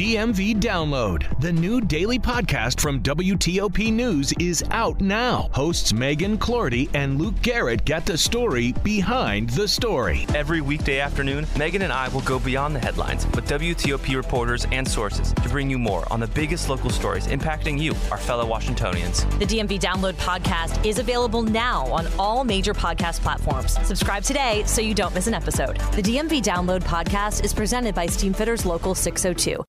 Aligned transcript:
DMV 0.00 0.58
Download, 0.58 1.38
the 1.40 1.52
new 1.52 1.78
daily 1.78 2.18
podcast 2.18 2.80
from 2.80 3.02
WTOP 3.02 3.92
News, 3.92 4.32
is 4.40 4.64
out 4.70 4.98
now. 4.98 5.50
Hosts 5.52 5.92
Megan 5.92 6.38
Cloherty 6.38 6.88
and 6.94 7.20
Luke 7.20 7.34
Garrett 7.42 7.84
get 7.84 8.06
the 8.06 8.16
story 8.16 8.72
behind 8.82 9.50
the 9.50 9.68
story. 9.68 10.24
Every 10.34 10.62
weekday 10.62 11.00
afternoon, 11.00 11.46
Megan 11.58 11.82
and 11.82 11.92
I 11.92 12.08
will 12.08 12.22
go 12.22 12.38
beyond 12.38 12.74
the 12.74 12.80
headlines 12.80 13.26
with 13.34 13.46
WTOP 13.46 14.16
reporters 14.16 14.66
and 14.72 14.88
sources 14.88 15.34
to 15.34 15.48
bring 15.50 15.68
you 15.68 15.78
more 15.78 16.10
on 16.10 16.18
the 16.18 16.28
biggest 16.28 16.70
local 16.70 16.88
stories 16.88 17.26
impacting 17.26 17.78
you, 17.78 17.92
our 18.10 18.16
fellow 18.16 18.46
Washingtonians. 18.46 19.26
The 19.38 19.44
DMV 19.44 19.78
Download 19.78 20.14
podcast 20.14 20.82
is 20.82 20.98
available 20.98 21.42
now 21.42 21.84
on 21.88 22.06
all 22.18 22.42
major 22.42 22.72
podcast 22.72 23.20
platforms. 23.20 23.72
Subscribe 23.86 24.22
today 24.22 24.62
so 24.64 24.80
you 24.80 24.94
don't 24.94 25.14
miss 25.14 25.26
an 25.26 25.34
episode. 25.34 25.76
The 25.92 26.00
DMV 26.00 26.40
Download 26.40 26.80
podcast 26.80 27.44
is 27.44 27.52
presented 27.52 27.94
by 27.94 28.06
Steamfitters 28.06 28.64
Local 28.64 28.94
602. 28.94 29.62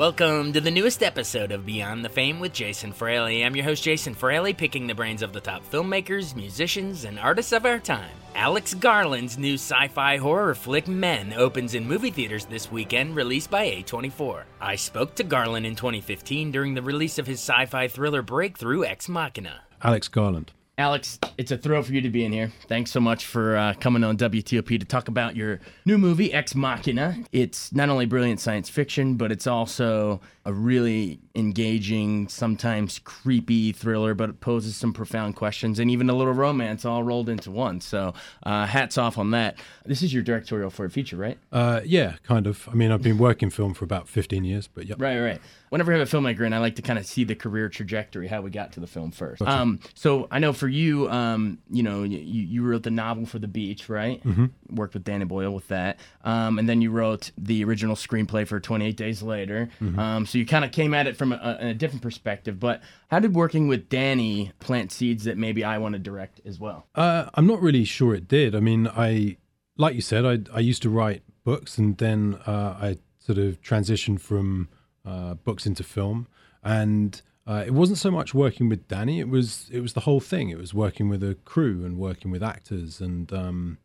Welcome 0.00 0.54
to 0.54 0.62
the 0.62 0.70
newest 0.70 1.02
episode 1.02 1.52
of 1.52 1.66
Beyond 1.66 2.02
the 2.02 2.08
Fame 2.08 2.40
with 2.40 2.54
Jason 2.54 2.90
Fraley. 2.90 3.44
I'm 3.44 3.54
your 3.54 3.66
host, 3.66 3.82
Jason 3.82 4.14
Fraley, 4.14 4.54
picking 4.54 4.86
the 4.86 4.94
brains 4.94 5.20
of 5.20 5.34
the 5.34 5.42
top 5.42 5.62
filmmakers, 5.70 6.34
musicians, 6.34 7.04
and 7.04 7.18
artists 7.18 7.52
of 7.52 7.66
our 7.66 7.78
time. 7.78 8.08
Alex 8.34 8.72
Garland's 8.72 9.36
new 9.36 9.56
sci 9.56 9.88
fi 9.88 10.16
horror 10.16 10.54
flick 10.54 10.88
Men 10.88 11.34
opens 11.34 11.74
in 11.74 11.86
movie 11.86 12.10
theaters 12.10 12.46
this 12.46 12.72
weekend, 12.72 13.14
released 13.14 13.50
by 13.50 13.66
A24. 13.66 14.44
I 14.58 14.74
spoke 14.74 15.16
to 15.16 15.22
Garland 15.22 15.66
in 15.66 15.76
2015 15.76 16.50
during 16.50 16.72
the 16.72 16.80
release 16.80 17.18
of 17.18 17.26
his 17.26 17.38
sci 17.38 17.66
fi 17.66 17.86
thriller 17.86 18.22
breakthrough 18.22 18.84
Ex 18.84 19.06
Machina. 19.06 19.64
Alex 19.82 20.08
Garland. 20.08 20.52
Alex, 20.80 21.18
it's 21.36 21.50
a 21.50 21.58
thrill 21.58 21.82
for 21.82 21.92
you 21.92 22.00
to 22.00 22.08
be 22.08 22.24
in 22.24 22.32
here. 22.32 22.50
Thanks 22.66 22.90
so 22.90 23.00
much 23.00 23.26
for 23.26 23.54
uh, 23.54 23.74
coming 23.74 24.02
on 24.02 24.16
WTOP 24.16 24.80
to 24.80 24.86
talk 24.86 25.08
about 25.08 25.36
your 25.36 25.60
new 25.84 25.98
movie, 25.98 26.32
Ex 26.32 26.54
Machina. 26.54 27.22
It's 27.32 27.70
not 27.74 27.90
only 27.90 28.06
brilliant 28.06 28.40
science 28.40 28.70
fiction, 28.70 29.16
but 29.16 29.30
it's 29.30 29.46
also 29.46 30.22
a 30.44 30.52
really 30.52 31.20
engaging, 31.34 32.28
sometimes 32.28 32.98
creepy 33.00 33.72
thriller, 33.72 34.14
but 34.14 34.30
it 34.30 34.40
poses 34.40 34.76
some 34.76 34.92
profound 34.92 35.36
questions 35.36 35.78
and 35.78 35.90
even 35.90 36.08
a 36.08 36.14
little 36.14 36.32
romance 36.32 36.84
all 36.84 37.02
rolled 37.02 37.28
into 37.28 37.50
one. 37.50 37.80
So, 37.80 38.14
uh, 38.44 38.66
hats 38.66 38.96
off 38.96 39.18
on 39.18 39.32
that. 39.32 39.56
This 39.84 40.02
is 40.02 40.14
your 40.14 40.22
directorial 40.22 40.70
for 40.70 40.84
a 40.84 40.90
feature, 40.90 41.16
right? 41.16 41.38
Uh, 41.52 41.80
yeah, 41.84 42.14
kind 42.22 42.46
of. 42.46 42.68
I 42.70 42.74
mean, 42.74 42.90
I've 42.90 43.02
been 43.02 43.18
working 43.18 43.50
film 43.50 43.74
for 43.74 43.84
about 43.84 44.08
15 44.08 44.44
years, 44.44 44.66
but 44.66 44.86
yeah. 44.86 44.94
Right, 44.98 45.20
right. 45.20 45.40
Whenever 45.68 45.92
I 45.94 45.98
have 45.98 46.12
a 46.12 46.16
filmmaker 46.16 46.40
in, 46.40 46.52
I 46.52 46.58
like 46.58 46.76
to 46.76 46.82
kind 46.82 46.98
of 46.98 47.06
see 47.06 47.22
the 47.24 47.36
career 47.36 47.68
trajectory, 47.68 48.26
how 48.26 48.40
we 48.40 48.50
got 48.50 48.72
to 48.72 48.80
the 48.80 48.88
film 48.88 49.12
first. 49.12 49.42
Um, 49.42 49.78
so 49.94 50.26
I 50.30 50.40
know 50.40 50.52
for 50.52 50.68
you, 50.68 51.08
um, 51.10 51.58
you 51.70 51.82
know, 51.82 52.02
you, 52.02 52.18
you 52.18 52.62
wrote 52.64 52.82
the 52.82 52.90
novel 52.90 53.24
for 53.24 53.38
The 53.38 53.46
Beach, 53.46 53.88
right? 53.88 54.22
Mm-hmm. 54.24 54.74
Worked 54.74 54.94
with 54.94 55.04
Danny 55.04 55.26
Boyle 55.26 55.52
with 55.52 55.68
that. 55.68 56.00
Um, 56.24 56.58
and 56.58 56.68
then 56.68 56.82
you 56.82 56.90
wrote 56.90 57.30
the 57.38 57.62
original 57.64 57.94
screenplay 57.94 58.46
for 58.48 58.58
28 58.58 58.96
Days 58.96 59.22
Later. 59.22 59.68
Mm-hmm. 59.80 59.98
So 60.30 60.38
you 60.38 60.46
kind 60.46 60.64
of 60.64 60.72
came 60.72 60.94
at 60.94 61.06
it 61.06 61.16
from 61.16 61.32
a, 61.32 61.58
a 61.60 61.74
different 61.74 62.02
perspective. 62.02 62.60
But 62.60 62.82
how 63.08 63.18
did 63.18 63.34
working 63.34 63.68
with 63.68 63.88
Danny 63.88 64.52
plant 64.60 64.92
seeds 64.92 65.24
that 65.24 65.36
maybe 65.36 65.64
I 65.64 65.78
want 65.78 65.94
to 65.94 65.98
direct 65.98 66.40
as 66.44 66.60
well? 66.60 66.86
Uh, 66.94 67.28
I'm 67.34 67.46
not 67.46 67.60
really 67.60 67.84
sure 67.84 68.14
it 68.14 68.28
did. 68.28 68.54
I 68.54 68.60
mean, 68.60 68.88
I, 68.88 69.36
like 69.76 69.94
you 69.94 70.00
said, 70.00 70.24
I, 70.24 70.56
I 70.56 70.60
used 70.60 70.82
to 70.82 70.90
write 70.90 71.22
books 71.44 71.78
and 71.78 71.98
then 71.98 72.38
uh, 72.46 72.76
I 72.80 72.98
sort 73.18 73.38
of 73.38 73.60
transitioned 73.60 74.20
from 74.20 74.68
uh, 75.04 75.34
books 75.34 75.66
into 75.66 75.82
film. 75.82 76.28
And 76.62 77.20
uh, 77.46 77.64
it 77.66 77.72
wasn't 77.72 77.98
so 77.98 78.10
much 78.10 78.34
working 78.34 78.68
with 78.68 78.86
Danny; 78.86 79.18
it 79.18 79.28
was 79.28 79.68
it 79.72 79.80
was 79.80 79.94
the 79.94 80.00
whole 80.00 80.20
thing. 80.20 80.50
It 80.50 80.58
was 80.58 80.74
working 80.74 81.08
with 81.08 81.22
a 81.22 81.34
crew 81.44 81.84
and 81.84 81.96
working 81.96 82.30
with 82.30 82.42
actors. 82.42 83.00
And 83.00 83.32
um, 83.32 83.78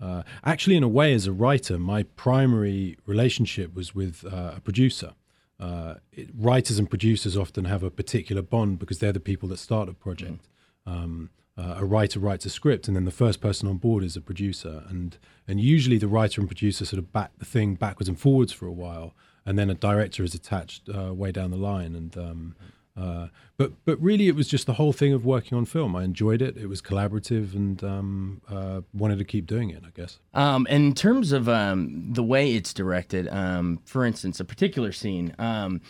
uh, 0.00 0.22
actually, 0.42 0.74
in 0.74 0.82
a 0.82 0.88
way, 0.88 1.12
as 1.12 1.26
a 1.26 1.32
writer, 1.32 1.78
my 1.78 2.02
primary 2.02 2.96
relationship 3.06 3.74
was 3.74 3.94
with 3.94 4.24
uh, 4.24 4.54
a 4.56 4.60
producer. 4.60 5.12
Uh, 5.60 5.94
it, 6.12 6.28
writers 6.34 6.78
and 6.78 6.90
producers 6.90 7.36
often 7.36 7.64
have 7.64 7.82
a 7.82 7.90
particular 7.90 8.42
bond 8.42 8.78
because 8.78 8.98
they're 8.98 9.12
the 9.12 9.20
people 9.20 9.48
that 9.48 9.58
start 9.58 9.88
a 9.88 9.94
project. 9.94 10.48
Um, 10.86 11.30
uh, 11.56 11.76
a 11.78 11.84
writer 11.84 12.18
writes 12.18 12.44
a 12.44 12.50
script, 12.50 12.88
and 12.88 12.96
then 12.96 13.04
the 13.04 13.12
first 13.12 13.40
person 13.40 13.68
on 13.68 13.76
board 13.76 14.02
is 14.02 14.16
a 14.16 14.20
producer, 14.20 14.82
and 14.88 15.16
and 15.46 15.60
usually 15.60 15.98
the 15.98 16.08
writer 16.08 16.40
and 16.40 16.48
producer 16.48 16.84
sort 16.84 16.98
of 16.98 17.12
back 17.12 17.30
the 17.38 17.44
thing 17.44 17.76
backwards 17.76 18.08
and 18.08 18.18
forwards 18.18 18.52
for 18.52 18.66
a 18.66 18.72
while, 18.72 19.14
and 19.46 19.56
then 19.56 19.70
a 19.70 19.74
director 19.74 20.24
is 20.24 20.34
attached 20.34 20.88
uh, 20.88 21.14
way 21.14 21.30
down 21.30 21.52
the 21.52 21.56
line. 21.56 21.94
And 21.94 22.16
um, 22.18 22.56
uh, 22.96 23.28
but 23.56 23.72
but 23.84 24.00
really, 24.00 24.28
it 24.28 24.36
was 24.36 24.48
just 24.48 24.66
the 24.66 24.74
whole 24.74 24.92
thing 24.92 25.12
of 25.12 25.24
working 25.24 25.58
on 25.58 25.64
film. 25.64 25.96
I 25.96 26.04
enjoyed 26.04 26.40
it. 26.40 26.56
It 26.56 26.66
was 26.68 26.80
collaborative, 26.80 27.54
and 27.54 27.82
um, 27.82 28.40
uh, 28.48 28.82
wanted 28.92 29.18
to 29.18 29.24
keep 29.24 29.46
doing 29.46 29.70
it. 29.70 29.82
I 29.84 29.90
guess. 29.94 30.20
Um, 30.32 30.66
in 30.68 30.94
terms 30.94 31.32
of 31.32 31.48
um, 31.48 32.12
the 32.12 32.22
way 32.22 32.54
it's 32.54 32.72
directed, 32.72 33.28
um, 33.28 33.80
for 33.84 34.04
instance, 34.04 34.38
a 34.38 34.44
particular 34.44 34.92
scene, 34.92 35.34
um, 35.38 35.80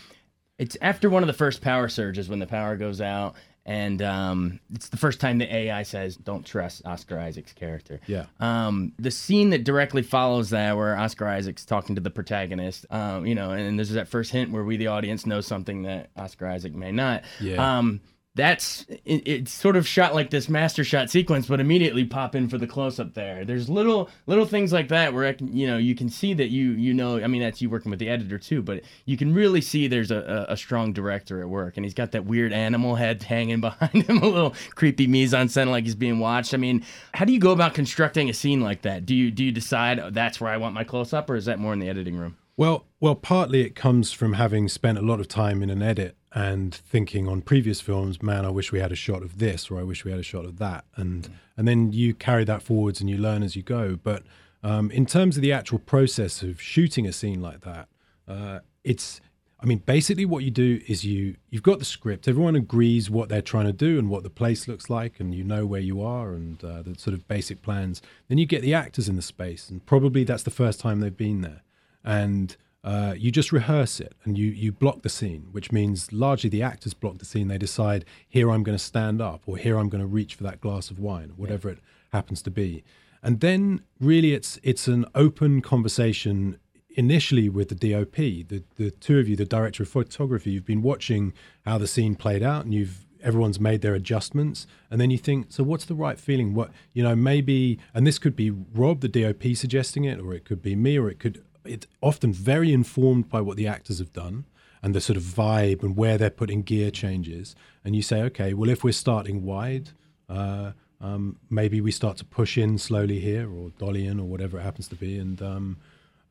it's 0.59 0.77
after 0.81 1.11
one 1.11 1.23
of 1.23 1.27
the 1.27 1.35
first 1.35 1.61
power 1.61 1.89
surges 1.89 2.29
when 2.29 2.39
the 2.39 2.47
power 2.47 2.77
goes 2.77 3.01
out, 3.01 3.35
and 3.67 4.03
um, 4.03 4.61
it's 4.75 4.89
the 4.89 4.97
first 4.97 5.21
time 5.21 5.39
the 5.39 5.55
AI 5.55 5.83
says, 5.85 6.17
"Don't 6.17 6.45
trust 6.45 6.83
Oscar 6.85 7.19
Isaac's 7.19 7.53
character." 7.53 8.01
Yeah. 8.07 8.27
Um, 8.41 8.93
the 8.99 9.11
scene 9.11 9.51
that 9.51 9.65
directly 9.65 10.03
follows 10.03 10.51
that, 10.51 10.77
where 10.77 10.97
Oscar 10.97 11.27
Isaac's 11.27 11.65
talking 11.65 11.95
to 11.95 12.01
the 12.01 12.11
protagonist, 12.11 12.85
um, 12.91 13.27
you 13.27 13.35
know, 13.35 13.51
and 13.53 13.79
there's 13.79 13.91
that 13.91 14.09
first 14.09 14.33
hint 14.33 14.51
where 14.51 14.65
we, 14.65 14.77
the 14.77 14.89
audience, 14.89 15.25
know 15.25 15.41
something 15.41 15.83
that 15.83 16.11
Oscar 16.17 16.47
Isaac 16.47 16.75
may 16.75 16.93
not. 16.93 17.25
Yeah. 17.41 17.79
Um, 17.79 18.01
that's 18.37 18.85
it, 19.05 19.23
it's 19.27 19.53
sort 19.53 19.77
of 19.77 19.87
shot 19.87 20.15
like 20.15 20.31
this 20.31 20.49
master 20.49 20.83
shot 20.83 21.09
sequence, 21.09 21.47
but 21.47 21.61
immediately 21.61 22.05
pop 22.05 22.35
in 22.35 22.49
for 22.49 22.59
the 22.59 22.67
close 22.67 22.99
up 22.99 23.15
there. 23.15 23.45
There's 23.45 23.69
little 23.69 24.11
little 24.27 24.45
things 24.45 24.73
like 24.73 24.89
that 24.89 25.15
where 25.15 25.27
I 25.27 25.35
can, 25.35 25.57
you 25.57 25.69
know 25.69 25.77
you 25.77 25.95
can 25.95 26.09
see 26.09 26.35
that 26.35 26.49
you 26.49 26.73
you 26.73 26.95
know 26.95 27.23
I 27.23 27.29
mean 27.29 27.43
that's 27.43 27.63
you 27.63 27.71
working 27.71 27.91
with 27.91 28.01
the 28.01 28.09
editor 28.09 28.39
too, 28.39 28.61
but 28.61 28.83
you 29.05 29.17
can 29.17 29.33
really 29.33 29.61
see 29.61 29.87
there's 29.87 30.11
a, 30.11 30.47
a, 30.49 30.57
strong 30.57 30.93
director 30.93 31.43
at 31.43 31.49
work, 31.49 31.77
and 31.77 31.85
he's 31.85 31.95
got 31.95 32.11
that 32.13 32.25
weird 32.25 32.53
animal 32.53 32.97
head 32.97 33.23
hanging 33.35 33.61
behind 33.61 34.03
him, 34.03 34.19
a 34.19 34.27
little 34.27 34.55
creepy 34.75 35.07
mise 35.07 35.33
en 35.33 35.47
scène 35.47 35.71
like 35.71 35.85
he's 35.85 35.95
being 35.95 36.19
watched. 36.19 36.55
I 36.55 36.57
mean, 36.57 36.85
how 37.13 37.25
do 37.25 37.33
you 37.33 37.41
go 37.41 37.53
about 37.53 37.75
constructing 37.75 38.29
a 38.29 38.35
scene 38.35 38.61
like 38.61 38.83
that? 38.83 39.07
Do 39.07 39.15
you 39.15 39.31
do 39.31 39.45
you 39.45 39.53
decide 39.53 40.01
oh, 40.01 40.11
that's 40.11 40.41
where 40.41 40.51
I 40.51 40.57
want 40.57 40.75
my 40.75 40.85
close 40.85 41.13
up, 41.13 41.31
or 41.31 41.37
is 41.37 41.45
that 41.45 41.61
more 41.61 41.73
in 41.73 41.79
the 41.79 41.89
editing 41.89 42.17
room? 42.17 42.37
Well, 42.57 42.87
well, 43.01 43.17
partly 43.17 43.63
it 43.63 43.75
comes 43.75 44.13
from 44.13 44.35
having 44.35 44.69
spent 44.69 44.99
a 44.99 45.03
lot 45.03 45.21
of 45.21 45.27
time 45.27 45.63
in 45.63 45.71
an 45.71 45.83
edit 45.83 46.17
and 46.35 46.75
thinking 46.75 47.29
on 47.29 47.43
previous 47.43 47.81
films, 47.81 48.21
man, 48.21 48.45
I 48.45 48.51
wish 48.51 48.73
we 48.73 48.81
had 48.81 48.91
a 48.91 48.97
shot 48.97 49.23
of 49.23 49.39
this, 49.39 49.71
or 49.71 49.79
I 49.79 49.85
wish 49.85 50.05
we 50.05 50.11
had 50.11 50.19
a 50.19 50.25
shot 50.25 50.45
of 50.45 50.59
that, 50.59 50.85
and 50.97 51.31
and 51.57 51.69
then 51.69 51.93
you 51.93 52.13
carry 52.13 52.45
that 52.45 52.61
forwards 52.61 53.01
and 53.01 53.09
you 53.09 53.17
learn 53.17 53.45
as 53.45 53.55
you 53.55 53.63
go. 53.63 53.97
But 54.03 54.25
um, 54.65 54.91
in 54.91 55.07
terms 55.07 55.37
of 55.37 55.43
the 55.43 55.53
actual 55.53 55.79
process 55.79 56.43
of 56.43 56.61
shooting 56.61 57.07
a 57.07 57.13
scene 57.13 57.41
like 57.41 57.61
that, 57.61 57.89
uh, 58.27 58.59
it's, 58.83 59.21
I 59.61 59.67
mean, 59.67 59.79
basically 59.79 60.25
what 60.25 60.43
you 60.43 60.51
do 60.51 60.81
is 60.89 61.05
you 61.05 61.37
you've 61.51 61.63
got 61.63 61.79
the 61.79 61.85
script, 61.85 62.27
everyone 62.27 62.57
agrees 62.57 63.09
what 63.09 63.29
they're 63.29 63.41
trying 63.41 63.67
to 63.67 63.73
do 63.73 64.01
and 64.01 64.11
what 64.11 64.25
the 64.25 64.31
place 64.31 64.67
looks 64.67 64.91
like, 64.91 65.21
and 65.21 65.33
you 65.37 65.45
know 65.45 65.65
where 65.67 65.81
you 65.81 66.03
are 66.03 66.33
and 66.33 66.65
uh, 66.65 66.83
the 66.83 66.99
sort 66.99 67.15
of 67.15 67.29
basic 67.29 67.63
plans. 67.63 68.03
Then 68.27 68.39
you 68.39 68.47
get 68.47 68.63
the 68.63 68.75
actors 68.75 69.09
in 69.09 69.15
the 69.15 69.23
space, 69.23 69.71
and 69.71 69.87
probably 69.87 70.25
that's 70.25 70.43
the 70.43 70.51
first 70.51 70.81
time 70.81 70.99
they've 70.99 71.17
been 71.17 71.43
there, 71.43 71.63
and 72.03 72.57
uh, 72.85 73.15
you 73.17 73.31
just 73.31 73.51
rehearse 73.51 73.99
it 73.99 74.15
and 74.25 74.37
you 74.37 74.51
you 74.51 74.71
block 74.71 75.01
the 75.03 75.09
scene, 75.09 75.49
which 75.53 75.73
means 75.73 76.13
largely 76.13 76.51
the 76.51 76.63
actors 76.63 76.93
block 76.93 77.17
the 77.17 77.25
scene. 77.25 77.49
They 77.49 77.57
decide 77.57 78.05
here 78.29 78.51
I'm 78.51 78.63
going 78.63 78.77
to 78.77 78.85
stand 78.85 79.23
up 79.23 79.43
or 79.47 79.57
here 79.57 79.79
I'm 79.79 79.89
going 79.89 80.03
to 80.03 80.07
reach 80.07 80.35
for 80.35 80.43
that 80.45 80.61
glass 80.61 80.91
of 80.91 80.99
wine, 80.99 81.33
whatever 81.37 81.71
it 81.71 81.79
happens 82.13 82.43
to 82.43 82.51
be. 82.51 82.85
And 83.23 83.41
then 83.41 83.81
really 83.99 84.35
it's 84.35 84.61
it's 84.63 84.87
an 84.87 85.07
open 85.15 85.63
conversation 85.63 86.59
initially 86.91 87.49
with 87.49 87.71
the 87.71 87.75
DOP, 87.75 88.17
the 88.17 88.63
the 88.77 88.91
two 88.91 89.19
of 89.19 89.29
you, 89.29 89.35
the 89.35 89.47
director 89.47 89.83
of 89.83 89.89
photography. 89.89 90.51
You've 90.51 90.67
been 90.67 90.83
watching 90.83 91.33
how 91.65 91.79
the 91.79 91.87
scene 91.87 92.15
played 92.15 92.43
out, 92.43 92.67
and 92.67 92.75
you've 92.75 93.07
everyone's 93.23 93.59
made 93.59 93.81
their 93.81 93.95
adjustments 93.95 94.67
and 94.91 95.01
then 95.01 95.11
you 95.11 95.17
think 95.17 95.47
so 95.49 95.65
what's 95.65 95.87
the 95.87 95.95
right 95.95 96.21
feeling 96.21 96.53
what 96.53 96.71
you 96.93 97.03
know 97.03 97.17
maybe 97.17 97.79
and 97.95 98.07
this 98.07 98.19
could 98.19 98.37
be 98.37 98.51
rob 98.51 99.01
the 99.01 99.09
dop 99.09 99.57
suggesting 99.57 100.05
it 100.05 100.21
or 100.21 100.35
it 100.35 100.45
could 100.45 100.61
be 100.61 100.77
me 100.77 100.99
or 100.99 101.09
it 101.09 101.19
could 101.19 101.43
it's 101.65 101.87
often 102.01 102.33
very 102.33 102.73
informed 102.73 103.29
by 103.29 103.41
what 103.41 103.57
the 103.57 103.67
actors 103.67 103.99
have 103.99 104.13
done 104.13 104.45
and 104.83 104.95
the 104.95 105.01
sort 105.01 105.17
of 105.17 105.23
vibe 105.23 105.83
and 105.83 105.97
where 105.97 106.19
they're 106.19 106.31
putting 106.31 106.63
gear 106.63 106.91
changes. 106.91 107.57
And 107.85 107.97
you 107.97 108.03
say, 108.03 108.23
okay, 108.23 108.53
well, 108.53 108.69
if 108.69 108.85
we're 108.85 108.93
starting 108.93 109.43
wide, 109.45 109.91
uh, 110.29 110.73
um, 111.01 111.39
maybe 111.51 111.81
we 111.81 111.91
start 111.91 112.17
to 112.19 112.25
push 112.25 112.59
in 112.59 112.79
slowly 112.79 113.19
here 113.19 113.51
or 113.51 113.71
dolly 113.79 114.07
in 114.07 114.21
or 114.21 114.27
whatever 114.27 114.59
it 114.59 114.63
happens 114.63 114.89
to 114.89 114.95
be. 114.95 115.19
And 115.19 115.41
um, 115.41 115.77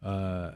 uh, 0.04 0.52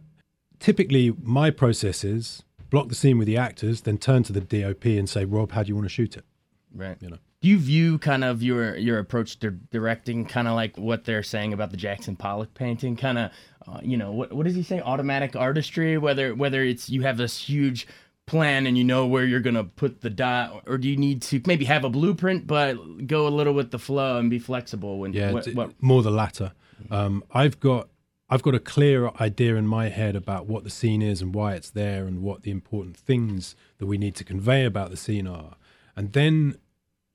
typically, 0.59 1.13
my 1.23 1.49
process 1.49 2.03
is 2.03 2.43
block 2.69 2.89
the 2.89 2.95
scene 2.95 3.17
with 3.17 3.27
the 3.27 3.37
actors, 3.37 3.81
then 3.81 3.97
turn 3.97 4.23
to 4.23 4.33
the 4.33 4.41
DOP 4.41 4.85
and 4.85 5.09
say, 5.09 5.25
Rob, 5.25 5.51
how 5.51 5.63
do 5.63 5.69
you 5.69 5.75
want 5.75 5.85
to 5.85 5.89
shoot 5.89 6.17
it? 6.17 6.25
Right. 6.73 6.97
You 6.99 7.09
know. 7.09 7.17
Do 7.41 7.49
you 7.49 7.59
view 7.59 7.99
kind 7.99 8.23
of 8.23 8.41
your 8.41 8.75
your 8.75 8.99
approach 8.99 9.39
to 9.39 9.51
directing 9.51 10.25
kind 10.25 10.47
of 10.47 10.55
like 10.55 10.77
what 10.77 11.05
they're 11.05 11.23
saying 11.23 11.53
about 11.53 11.71
the 11.71 11.77
Jackson 11.77 12.15
Pollock 12.15 12.53
painting, 12.53 12.95
kind 12.95 13.17
of, 13.17 13.31
uh, 13.67 13.79
you 13.83 13.95
know, 13.95 14.11
what 14.11 14.33
what 14.33 14.45
does 14.45 14.55
he 14.55 14.63
say? 14.63 14.81
Automatic 14.81 15.35
artistry. 15.35 15.97
Whether 15.97 16.33
whether 16.33 16.63
it's 16.63 16.89
you 16.89 17.03
have 17.03 17.17
this 17.17 17.37
huge 17.47 17.87
plan 18.25 18.67
and 18.67 18.77
you 18.77 18.83
know 18.83 19.05
where 19.05 19.23
you're 19.23 19.39
gonna 19.39 19.63
put 19.63 20.01
the 20.01 20.09
dot, 20.09 20.63
or 20.65 20.77
do 20.77 20.89
you 20.89 20.97
need 20.97 21.21
to 21.23 21.41
maybe 21.45 21.65
have 21.65 21.83
a 21.83 21.89
blueprint 21.89 22.47
but 22.47 23.05
go 23.05 23.27
a 23.27 23.29
little 23.29 23.53
with 23.53 23.71
the 23.71 23.79
flow 23.79 24.17
and 24.17 24.29
be 24.29 24.39
flexible? 24.39 24.99
When 24.99 25.13
Yeah, 25.13 25.31
what, 25.31 25.47
what, 25.53 25.71
more 25.81 26.01
the 26.01 26.11
latter. 26.11 26.53
Um, 26.89 27.23
I've 27.31 27.59
got 27.59 27.89
I've 28.29 28.43
got 28.43 28.55
a 28.55 28.59
clear 28.59 29.09
idea 29.21 29.55
in 29.55 29.67
my 29.67 29.89
head 29.89 30.15
about 30.15 30.47
what 30.47 30.63
the 30.63 30.69
scene 30.69 31.01
is 31.01 31.21
and 31.21 31.33
why 31.33 31.53
it's 31.53 31.69
there 31.69 32.05
and 32.05 32.21
what 32.21 32.43
the 32.43 32.51
important 32.51 32.97
things 32.97 33.55
that 33.77 33.85
we 33.85 33.97
need 33.97 34.15
to 34.15 34.23
convey 34.23 34.65
about 34.65 34.89
the 34.89 34.97
scene 34.97 35.27
are. 35.27 35.55
And 35.95 36.11
then 36.11 36.57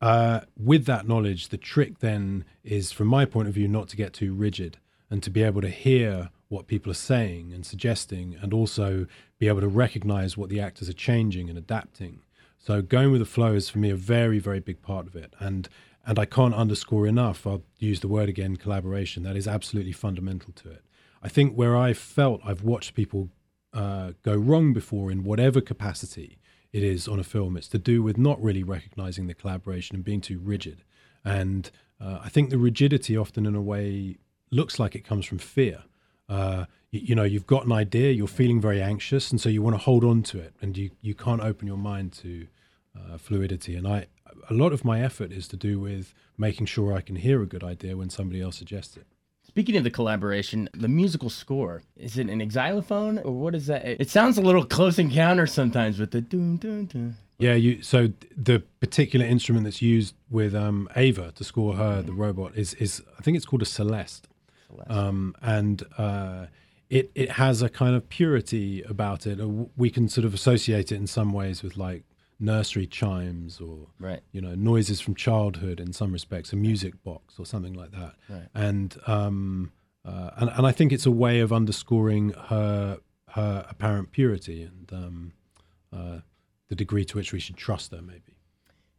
uh, 0.02 0.40
with 0.58 0.84
that 0.86 1.06
knowledge, 1.06 1.48
the 1.48 1.56
trick 1.56 2.00
then 2.00 2.44
is, 2.64 2.90
from 2.90 3.06
my 3.06 3.24
point 3.24 3.46
of 3.46 3.54
view, 3.54 3.68
not 3.68 3.88
to 3.88 3.96
get 3.96 4.12
too 4.12 4.34
rigid 4.34 4.78
and 5.08 5.22
to 5.22 5.30
be 5.30 5.42
able 5.44 5.60
to 5.60 5.68
hear 5.68 6.30
what 6.48 6.66
people 6.66 6.90
are 6.90 6.94
saying 6.94 7.52
and 7.52 7.64
suggesting, 7.64 8.36
and 8.42 8.52
also 8.52 9.06
be 9.38 9.48
able 9.48 9.60
to 9.60 9.68
recognize 9.68 10.36
what 10.36 10.50
the 10.50 10.60
actors 10.60 10.88
are 10.88 10.94
changing 10.94 11.48
and 11.48 11.56
adapting. 11.56 12.20
So 12.58 12.82
going 12.82 13.12
with 13.12 13.20
the 13.20 13.26
flow 13.26 13.54
is 13.54 13.70
for 13.70 13.78
me 13.78 13.90
a 13.90 13.96
very, 13.96 14.38
very 14.38 14.60
big 14.60 14.82
part 14.82 15.06
of 15.06 15.16
it. 15.16 15.34
And 15.38 15.68
and 16.04 16.18
I 16.18 16.24
can't 16.24 16.54
underscore 16.54 17.06
enough. 17.06 17.46
I'll 17.46 17.62
use 17.78 18.00
the 18.00 18.08
word 18.08 18.28
again, 18.28 18.56
collaboration. 18.56 19.22
That 19.22 19.36
is 19.36 19.46
absolutely 19.46 19.92
fundamental 19.92 20.52
to 20.54 20.70
it. 20.70 20.82
I 21.22 21.28
think 21.28 21.54
where 21.54 21.76
I 21.76 21.92
felt 21.92 22.40
I've 22.44 22.64
watched 22.64 22.94
people 22.94 23.28
uh, 23.72 24.12
go 24.24 24.34
wrong 24.34 24.72
before 24.72 25.12
in 25.12 25.22
whatever 25.22 25.60
capacity 25.60 26.38
it 26.72 26.82
is 26.82 27.06
on 27.06 27.18
a 27.18 27.24
film, 27.24 27.56
it's 27.56 27.68
to 27.68 27.78
do 27.78 28.02
with 28.02 28.16
not 28.16 28.42
really 28.42 28.62
recognizing 28.62 29.26
the 29.26 29.34
collaboration 29.34 29.94
and 29.94 30.04
being 30.04 30.20
too 30.20 30.38
rigid. 30.38 30.84
And 31.24 31.70
uh, 32.00 32.20
I 32.22 32.28
think 32.28 32.50
the 32.50 32.58
rigidity 32.58 33.16
often, 33.16 33.46
in 33.46 33.54
a 33.54 33.60
way, 33.60 34.16
looks 34.50 34.78
like 34.78 34.94
it 34.94 35.04
comes 35.04 35.26
from 35.26 35.38
fear. 35.38 35.84
Uh, 36.28 36.64
you, 36.90 37.00
you 37.00 37.14
know, 37.14 37.24
you've 37.24 37.46
got 37.46 37.66
an 37.66 37.72
idea, 37.72 38.12
you're 38.12 38.26
feeling 38.26 38.60
very 38.60 38.80
anxious, 38.80 39.30
and 39.30 39.40
so 39.40 39.48
you 39.48 39.62
want 39.62 39.74
to 39.74 39.82
hold 39.82 40.04
on 40.04 40.22
to 40.24 40.38
it, 40.38 40.54
and 40.60 40.76
you 40.76 40.90
you 41.00 41.14
can't 41.14 41.42
open 41.42 41.66
your 41.66 41.76
mind 41.76 42.12
to 42.12 42.46
uh, 42.98 43.18
fluidity. 43.18 43.76
And 43.76 43.86
I, 43.86 44.06
a 44.48 44.54
lot 44.54 44.72
of 44.72 44.84
my 44.84 45.02
effort 45.02 45.32
is 45.32 45.46
to 45.48 45.56
do 45.56 45.78
with 45.78 46.14
making 46.38 46.66
sure 46.66 46.94
I 46.94 47.00
can 47.00 47.16
hear 47.16 47.42
a 47.42 47.46
good 47.46 47.62
idea 47.62 47.96
when 47.96 48.10
somebody 48.10 48.40
else 48.40 48.56
suggests 48.56 48.96
it. 48.96 49.06
Speaking 49.52 49.76
of 49.76 49.84
the 49.84 49.90
collaboration, 49.90 50.70
the 50.72 50.88
musical 50.88 51.28
score 51.28 51.82
is 51.94 52.16
it 52.16 52.30
an 52.30 52.50
xylophone 52.50 53.18
or 53.18 53.32
what 53.32 53.54
is 53.54 53.66
that? 53.66 53.84
It 53.84 54.08
sounds 54.08 54.38
a 54.38 54.40
little 54.40 54.64
close 54.64 54.98
encounter 54.98 55.46
sometimes 55.46 55.98
with 55.98 56.10
the 56.10 56.22
doom 56.22 56.56
doom 56.56 56.86
doom. 56.86 57.16
Yeah, 57.38 57.52
you. 57.52 57.82
So 57.82 58.12
the 58.34 58.60
particular 58.80 59.26
instrument 59.26 59.64
that's 59.64 59.82
used 59.82 60.14
with 60.30 60.54
um, 60.54 60.88
Ava 60.96 61.32
to 61.32 61.44
score 61.44 61.74
her, 61.74 62.00
the 62.00 62.14
robot, 62.14 62.52
is 62.56 62.72
is 62.74 63.02
I 63.18 63.22
think 63.22 63.36
it's 63.36 63.44
called 63.44 63.60
a 63.60 63.66
Celeste, 63.66 64.26
Um, 64.86 65.34
and 65.42 65.82
uh, 65.98 66.46
it 66.88 67.10
it 67.14 67.32
has 67.32 67.60
a 67.60 67.68
kind 67.68 67.94
of 67.94 68.08
purity 68.08 68.82
about 68.88 69.26
it. 69.26 69.38
Uh, 69.38 69.66
We 69.76 69.90
can 69.90 70.08
sort 70.08 70.24
of 70.24 70.32
associate 70.32 70.92
it 70.92 70.96
in 70.96 71.06
some 71.06 71.30
ways 71.34 71.62
with 71.62 71.76
like 71.76 72.04
nursery 72.42 72.86
chimes 72.86 73.60
or 73.60 73.86
Right. 73.98 74.20
you 74.32 74.40
know 74.40 74.54
noises 74.54 75.00
from 75.00 75.14
childhood 75.14 75.80
in 75.80 75.92
some 75.92 76.12
respects, 76.12 76.52
a 76.52 76.56
music 76.56 77.02
box 77.04 77.38
or 77.38 77.46
something 77.46 77.72
like 77.74 77.92
that. 77.92 78.14
Right. 78.28 78.48
And 78.54 78.96
um, 79.06 79.72
uh, 80.04 80.30
and 80.36 80.50
and 80.50 80.66
I 80.66 80.72
think 80.72 80.92
it's 80.92 81.06
a 81.06 81.10
way 81.10 81.40
of 81.40 81.52
underscoring 81.52 82.30
her 82.48 82.98
her 83.30 83.66
apparent 83.70 84.12
purity 84.12 84.62
and 84.62 84.92
um, 84.92 85.32
uh, 85.92 86.18
the 86.68 86.74
degree 86.74 87.04
to 87.06 87.16
which 87.16 87.32
we 87.32 87.40
should 87.40 87.56
trust 87.56 87.92
her, 87.92 88.02
maybe. 88.02 88.36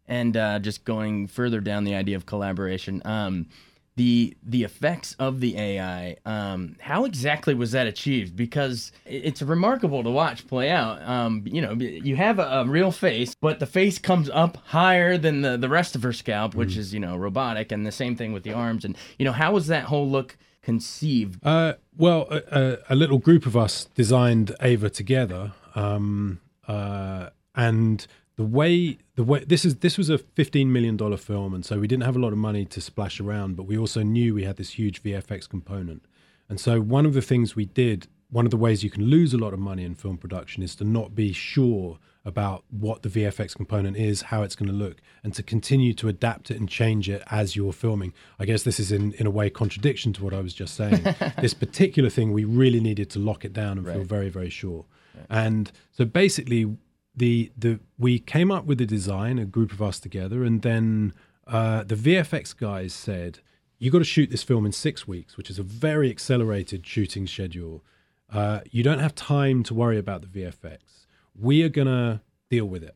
And 0.07 0.35
uh, 0.35 0.59
just 0.59 0.83
going 0.85 1.27
further 1.27 1.61
down 1.61 1.83
the 1.85 1.95
idea 1.95 2.15
of 2.17 2.25
collaboration, 2.25 3.01
um, 3.05 3.47
the 3.95 4.35
the 4.43 4.63
effects 4.63 5.15
of 5.19 5.39
the 5.39 5.57
AI, 5.57 6.17
um, 6.25 6.75
how 6.79 7.05
exactly 7.05 7.53
was 7.53 7.71
that 7.73 7.85
achieved? 7.85 8.35
Because 8.35 8.91
it's 9.05 9.41
remarkable 9.41 10.03
to 10.03 10.09
watch 10.09 10.47
play 10.47 10.69
out. 10.69 11.01
Um, 11.07 11.43
you 11.45 11.61
know, 11.61 11.73
you 11.73 12.15
have 12.15 12.39
a, 12.39 12.43
a 12.43 12.65
real 12.65 12.91
face, 12.91 13.35
but 13.39 13.59
the 13.59 13.67
face 13.67 13.99
comes 13.99 14.29
up 14.29 14.57
higher 14.65 15.17
than 15.17 15.41
the, 15.41 15.57
the 15.57 15.69
rest 15.69 15.95
of 15.95 16.03
her 16.03 16.13
scalp, 16.13 16.55
which 16.55 16.75
is 16.75 16.93
you 16.93 16.99
know 16.99 17.15
robotic, 17.15 17.71
and 17.71 17.85
the 17.85 17.91
same 17.91 18.15
thing 18.15 18.33
with 18.33 18.43
the 18.43 18.53
arms. 18.53 18.83
And 18.83 18.97
you 19.19 19.25
know, 19.25 19.31
how 19.31 19.53
was 19.53 19.67
that 19.67 19.85
whole 19.85 20.09
look 20.09 20.37
conceived? 20.63 21.45
Uh, 21.45 21.73
well, 21.95 22.27
a, 22.31 22.41
a, 22.51 22.77
a 22.89 22.95
little 22.95 23.19
group 23.19 23.45
of 23.45 23.55
us 23.55 23.85
designed 23.93 24.55
Ava 24.61 24.89
together, 24.89 25.53
um, 25.75 26.39
uh, 26.67 27.29
and 27.55 28.07
the 28.35 28.43
way 28.43 28.97
the 29.15 29.23
way 29.23 29.43
this 29.43 29.63
is 29.63 29.77
this 29.77 29.97
was 29.97 30.09
a 30.09 30.17
fifteen 30.17 30.71
million 30.71 30.97
dollar 30.97 31.17
film, 31.17 31.53
and 31.53 31.65
so 31.65 31.79
we 31.79 31.87
didn't 31.87 32.03
have 32.03 32.15
a 32.15 32.19
lot 32.19 32.33
of 32.33 32.39
money 32.39 32.65
to 32.65 32.81
splash 32.81 33.19
around, 33.19 33.55
but 33.55 33.63
we 33.63 33.77
also 33.77 34.01
knew 34.01 34.33
we 34.33 34.43
had 34.43 34.57
this 34.57 34.71
huge 34.71 35.03
VFX 35.03 35.47
component, 35.47 36.05
and 36.49 36.59
so 36.59 36.81
one 36.81 37.05
of 37.05 37.13
the 37.13 37.21
things 37.21 37.55
we 37.55 37.65
did, 37.65 38.07
one 38.31 38.45
of 38.45 38.51
the 38.51 38.57
ways 38.57 38.83
you 38.83 38.89
can 38.89 39.05
lose 39.05 39.33
a 39.33 39.37
lot 39.37 39.53
of 39.53 39.59
money 39.59 39.83
in 39.83 39.95
film 39.95 40.17
production 40.17 40.63
is 40.63 40.75
to 40.75 40.83
not 40.83 41.13
be 41.13 41.31
sure 41.31 41.99
about 42.25 42.63
what 42.69 43.03
the 43.03 43.09
VFX 43.09 43.55
component 43.55 43.97
is, 43.97 44.23
how 44.23 44.43
it's 44.43 44.55
going 44.55 44.69
to 44.69 44.75
look, 44.75 45.01
and 45.23 45.33
to 45.33 45.43
continue 45.43 45.93
to 45.93 46.07
adapt 46.07 46.49
it 46.49 46.57
and 46.57 46.69
change 46.69 47.09
it 47.09 47.21
as 47.29 47.55
you're 47.55 47.73
filming. 47.73 48.13
I 48.39 48.45
guess 48.45 48.63
this 48.63 48.79
is 48.79 48.91
in, 48.91 49.11
in 49.13 49.27
a 49.27 49.29
way 49.29 49.49
contradiction 49.49 50.13
to 50.13 50.23
what 50.23 50.33
I 50.33 50.39
was 50.39 50.53
just 50.53 50.75
saying. 50.75 51.03
this 51.41 51.53
particular 51.53 52.09
thing, 52.09 52.31
we 52.31 52.45
really 52.45 52.79
needed 52.79 53.09
to 53.11 53.19
lock 53.19 53.43
it 53.43 53.51
down 53.51 53.77
and 53.77 53.85
feel 53.85 54.03
very, 54.03 54.29
very 54.29 54.49
sure. 54.49 54.85
And 55.29 55.71
so 55.91 56.05
basically, 56.05 56.75
the 57.15 57.51
the 57.57 57.79
we 57.97 58.19
came 58.19 58.51
up 58.51 58.65
with 58.65 58.77
the 58.77 58.85
design, 58.85 59.39
a 59.39 59.45
group 59.45 59.71
of 59.71 59.81
us 59.81 59.99
together, 59.99 60.43
and 60.43 60.61
then 60.61 61.13
uh, 61.47 61.83
the 61.83 61.95
VFX 61.95 62.55
guys 62.55 62.93
said, 62.93 63.39
"You 63.79 63.91
got 63.91 63.99
to 63.99 64.03
shoot 64.03 64.29
this 64.29 64.43
film 64.43 64.65
in 64.65 64.71
six 64.71 65.07
weeks, 65.07 65.37
which 65.37 65.49
is 65.49 65.59
a 65.59 65.63
very 65.63 66.09
accelerated 66.09 66.85
shooting 66.85 67.27
schedule. 67.27 67.83
Uh, 68.31 68.61
you 68.71 68.83
don't 68.83 68.99
have 68.99 69.13
time 69.13 69.63
to 69.63 69.73
worry 69.73 69.97
about 69.97 70.21
the 70.21 70.27
VFX. 70.27 71.05
We 71.35 71.63
are 71.63 71.69
gonna 71.69 72.21
deal 72.49 72.65
with 72.65 72.83
it. 72.83 72.95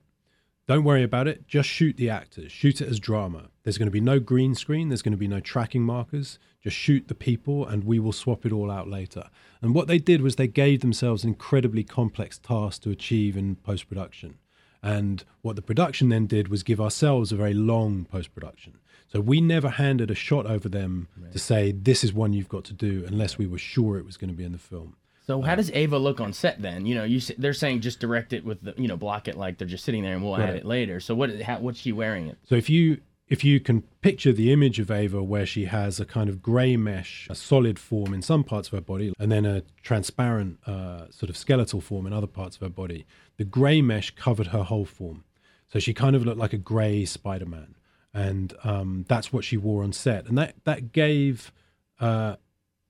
Don't 0.67 0.83
worry 0.83 1.03
about 1.03 1.27
it. 1.27 1.47
Just 1.47 1.69
shoot 1.69 1.95
the 1.95 2.09
actors. 2.09 2.51
Shoot 2.51 2.81
it 2.81 2.89
as 2.89 2.99
drama. 2.99 3.49
There's 3.63 3.77
going 3.77 3.87
to 3.87 3.91
be 3.91 4.01
no 4.01 4.19
green 4.19 4.53
screen. 4.53 4.89
There's 4.89 5.01
going 5.01 5.13
to 5.13 5.17
be 5.17 5.27
no 5.27 5.39
tracking 5.39 5.81
markers. 5.81 6.39
Just 6.67 6.75
shoot 6.75 7.07
the 7.07 7.15
people, 7.15 7.65
and 7.65 7.85
we 7.85 7.97
will 7.97 8.11
swap 8.11 8.45
it 8.45 8.51
all 8.51 8.69
out 8.69 8.89
later. 8.89 9.29
And 9.61 9.73
what 9.73 9.87
they 9.87 9.99
did 9.99 10.21
was 10.21 10.35
they 10.35 10.49
gave 10.49 10.81
themselves 10.81 11.23
an 11.23 11.29
incredibly 11.29 11.85
complex 11.85 12.37
task 12.37 12.81
to 12.81 12.89
achieve 12.89 13.37
in 13.37 13.55
post 13.55 13.87
production. 13.87 14.37
And 14.83 15.23
what 15.43 15.55
the 15.55 15.61
production 15.61 16.09
then 16.09 16.27
did 16.27 16.49
was 16.49 16.63
give 16.63 16.81
ourselves 16.81 17.31
a 17.31 17.37
very 17.37 17.53
long 17.53 18.03
post 18.03 18.35
production. 18.35 18.79
So 19.07 19.21
we 19.21 19.39
never 19.39 19.69
handed 19.69 20.11
a 20.11 20.13
shot 20.13 20.45
over 20.45 20.67
them 20.67 21.07
to 21.31 21.39
say, 21.39 21.71
this 21.71 22.03
is 22.03 22.11
one 22.11 22.33
you've 22.33 22.49
got 22.49 22.65
to 22.65 22.73
do, 22.73 23.05
unless 23.07 23.37
we 23.37 23.47
were 23.47 23.57
sure 23.57 23.97
it 23.97 24.05
was 24.05 24.17
going 24.17 24.29
to 24.29 24.35
be 24.35 24.43
in 24.43 24.51
the 24.51 24.57
film. 24.57 24.97
So 25.25 25.41
how 25.41 25.53
um, 25.53 25.57
does 25.59 25.71
Ava 25.71 25.97
look 25.97 26.19
on 26.19 26.33
set 26.33 26.61
then? 26.61 26.85
You 26.85 26.95
know, 26.95 27.05
you 27.05 27.21
they're 27.37 27.53
saying 27.53 27.79
just 27.79 28.01
direct 28.01 28.33
it 28.33 28.43
with 28.43 28.61
the 28.61 28.73
you 28.75 28.89
know 28.89 28.97
block 28.97 29.29
it 29.29 29.37
like 29.37 29.57
they're 29.57 29.69
just 29.69 29.85
sitting 29.85 30.03
there 30.03 30.15
and 30.15 30.21
we'll 30.21 30.35
add 30.35 30.55
it 30.55 30.65
later. 30.65 30.99
So 30.99 31.15
what 31.15 31.41
how, 31.41 31.59
what's 31.59 31.79
she 31.79 31.93
wearing 31.93 32.27
it? 32.27 32.37
So 32.43 32.55
if 32.55 32.69
you 32.69 32.99
if 33.27 33.43
you 33.43 33.59
can 33.59 33.81
picture 34.01 34.31
the 34.31 34.53
image 34.53 34.79
of 34.79 34.89
Ava 34.89 35.21
where 35.21 35.45
she 35.45 35.65
has 35.65 35.99
a 35.99 36.05
kind 36.05 36.29
of 36.29 36.41
grey 36.41 36.77
mesh, 36.77 37.27
a 37.29 37.35
solid 37.35 37.77
form 37.77 38.13
in 38.13 38.21
some 38.21 38.43
parts 38.43 38.69
of 38.69 38.73
her 38.73 38.81
body, 38.81 39.13
and 39.19 39.31
then 39.31 39.45
a 39.45 39.63
transparent 39.81 40.59
uh, 40.65 41.09
sort 41.09 41.29
of 41.29 41.35
skeletal 41.35 41.81
form 41.81 42.07
in 42.07 42.13
other 42.13 42.27
parts 42.27 42.55
of 42.55 42.61
her 42.61 42.69
body, 42.69 43.05
the 43.35 43.43
grey 43.43 43.81
mesh 43.81 44.11
covered 44.11 44.47
her 44.47 44.63
whole 44.63 44.85
form. 44.85 45.25
So 45.67 45.79
she 45.79 45.93
kind 45.93 46.15
of 46.15 46.25
looked 46.25 46.39
like 46.39 46.53
a 46.53 46.57
grey 46.57 47.03
Spider-Man, 47.03 47.75
and 48.13 48.53
um, 48.63 49.05
that's 49.09 49.33
what 49.33 49.43
she 49.43 49.57
wore 49.57 49.83
on 49.83 49.91
set, 49.91 50.25
and 50.27 50.37
that 50.37 50.55
that 50.63 50.93
gave 50.93 51.51
uh, 51.99 52.37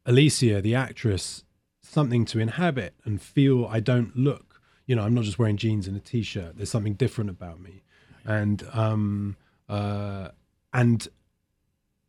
Alicia, 0.05 0.61
the 0.61 0.75
actress, 0.75 1.43
something 1.81 2.25
to 2.25 2.39
inhabit 2.39 2.93
and 3.03 3.19
feel. 3.19 3.65
I 3.65 3.79
don't 3.79 4.15
look, 4.15 4.61
you 4.85 4.95
know, 4.95 5.01
I'm 5.01 5.15
not 5.15 5.23
just 5.23 5.39
wearing 5.39 5.57
jeans 5.57 5.87
and 5.87 5.97
a 5.97 5.99
t-shirt. 5.99 6.57
There's 6.57 6.69
something 6.69 6.93
different 6.93 7.31
about 7.31 7.59
me, 7.59 7.81
and 8.23 8.63
um, 8.71 9.35
uh, 9.69 10.29
and 10.73 11.07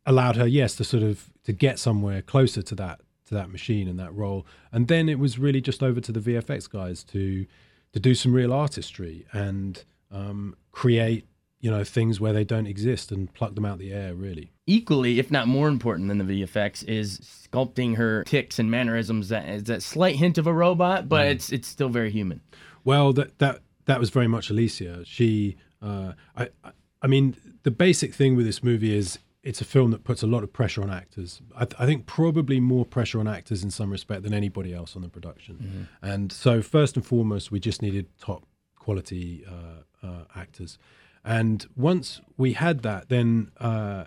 allowed 0.05 0.35
her, 0.35 0.47
yes, 0.47 0.75
to 0.75 0.83
sort 0.83 1.03
of 1.03 1.29
to 1.43 1.53
get 1.53 1.79
somewhere 1.79 2.21
closer 2.21 2.61
to 2.61 2.75
that 2.75 3.01
to 3.27 3.35
that 3.35 3.49
machine 3.51 3.87
and 3.87 3.99
that 3.99 4.13
role. 4.13 4.45
And 4.71 4.87
then 4.87 5.07
it 5.07 5.19
was 5.19 5.37
really 5.37 5.61
just 5.61 5.83
over 5.83 6.01
to 6.01 6.11
the 6.11 6.19
VFX 6.19 6.69
guys 6.69 7.03
to 7.05 7.45
to 7.93 7.99
do 7.99 8.13
some 8.15 8.33
real 8.33 8.53
artistry 8.53 9.25
and 9.31 9.83
um, 10.11 10.55
create, 10.71 11.25
you 11.59 11.69
know, 11.71 11.83
things 11.83 12.19
where 12.19 12.33
they 12.33 12.43
don't 12.43 12.67
exist 12.67 13.11
and 13.11 13.31
pluck 13.33 13.55
them 13.55 13.65
out 13.65 13.77
the 13.79 13.91
air. 13.93 14.13
Really. 14.15 14.51
Equally, 14.67 15.19
if 15.19 15.31
not 15.31 15.47
more 15.47 15.67
important 15.67 16.07
than 16.07 16.19
the 16.19 16.43
VFX, 16.43 16.83
is 16.87 17.19
sculpting 17.19 17.97
her 17.97 18.23
ticks 18.25 18.59
and 18.59 18.69
mannerisms. 18.69 19.29
That 19.29 19.47
is 19.49 19.63
that 19.65 19.81
slight 19.83 20.15
hint 20.17 20.37
of 20.37 20.45
a 20.47 20.53
robot, 20.53 21.09
but 21.09 21.27
it's 21.27 21.51
it's 21.51 21.67
still 21.67 21.89
very 21.89 22.11
human. 22.11 22.41
Well, 22.83 23.13
that 23.13 23.37
that 23.39 23.61
that 23.85 23.99
was 23.99 24.09
very 24.11 24.27
much 24.27 24.49
Alicia. 24.51 25.03
She, 25.05 25.57
uh, 25.81 26.13
I, 26.35 26.49
I- 26.63 26.71
I 27.01 27.07
mean, 27.07 27.35
the 27.63 27.71
basic 27.71 28.13
thing 28.13 28.35
with 28.35 28.45
this 28.45 28.63
movie 28.63 28.95
is 28.95 29.19
it's 29.41 29.61
a 29.61 29.65
film 29.65 29.91
that 29.91 30.03
puts 30.03 30.21
a 30.21 30.27
lot 30.27 30.43
of 30.43 30.51
pressure 30.51 30.83
on 30.83 30.89
actors. 30.89 31.41
I, 31.57 31.65
I 31.79 31.85
think 31.85 32.05
probably 32.05 32.59
more 32.59 32.85
pressure 32.85 33.19
on 33.19 33.27
actors 33.27 33.63
in 33.63 33.71
some 33.71 33.89
respect 33.89 34.23
than 34.23 34.33
anybody 34.33 34.73
else 34.73 34.95
on 34.95 35.01
the 35.01 35.09
production. 35.09 35.87
And 36.01 36.31
so, 36.31 36.61
first 36.61 36.95
and 36.97 37.05
foremost, 37.05 37.51
we 37.51 37.59
just 37.59 37.81
needed 37.81 38.07
top 38.19 38.43
quality 38.75 39.45
uh, 39.47 40.05
uh, 40.05 40.23
actors. 40.35 40.77
And 41.23 41.65
once 41.75 42.21
we 42.37 42.53
had 42.53 42.81
that, 42.81 43.09
then 43.09 43.51
uh, 43.59 44.05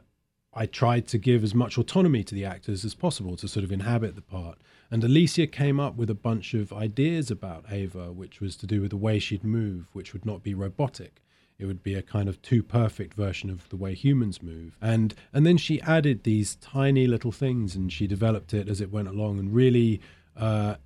I 0.55 0.67
tried 0.67 1.07
to 1.09 1.19
give 1.19 1.43
as 1.45 1.55
much 1.55 1.79
autonomy 1.79 2.25
to 2.25 2.35
the 2.35 2.45
actors 2.45 2.85
as 2.85 2.95
possible 2.95 3.37
to 3.37 3.49
sort 3.49 3.65
of 3.65 3.73
inhabit 3.73 4.17
the 4.17 4.23
part. 4.23 4.59
And 4.91 5.03
Alicia 5.03 5.47
came 5.47 5.81
up 5.81 5.97
with 5.97 6.11
a 6.11 6.15
bunch 6.15 6.53
of 6.53 6.73
ideas 6.73 7.31
about 7.31 7.65
Ava, 7.71 8.13
which 8.13 8.41
was 8.41 8.57
to 8.57 8.67
do 8.67 8.83
with 8.83 8.91
the 8.91 8.97
way 8.97 9.19
she'd 9.19 9.45
move, 9.45 9.89
which 9.93 10.13
would 10.13 10.27
not 10.27 10.43
be 10.43 10.53
robotic. 10.53 11.23
It 11.59 11.67
would 11.67 11.83
be 11.83 11.95
a 11.95 12.03
kind 12.03 12.29
of 12.29 12.41
too 12.43 12.63
perfect 12.63 13.15
version 13.15 13.51
of 13.51 13.69
the 13.69 13.77
way 13.77 13.95
humans 13.95 14.43
move. 14.43 14.77
And 14.81 15.15
and 15.33 15.47
then 15.47 15.57
she 15.57 15.81
added 15.83 16.25
these 16.25 16.57
tiny 16.57 17.07
little 17.07 17.33
things, 17.33 17.77
and 17.77 17.93
she 17.93 18.07
developed 18.07 18.53
it 18.53 18.69
as 18.69 18.81
it 18.81 18.91
went 18.91 19.09
along. 19.09 19.39
And 19.39 19.55
really, 19.55 20.01
uh, 20.37 20.77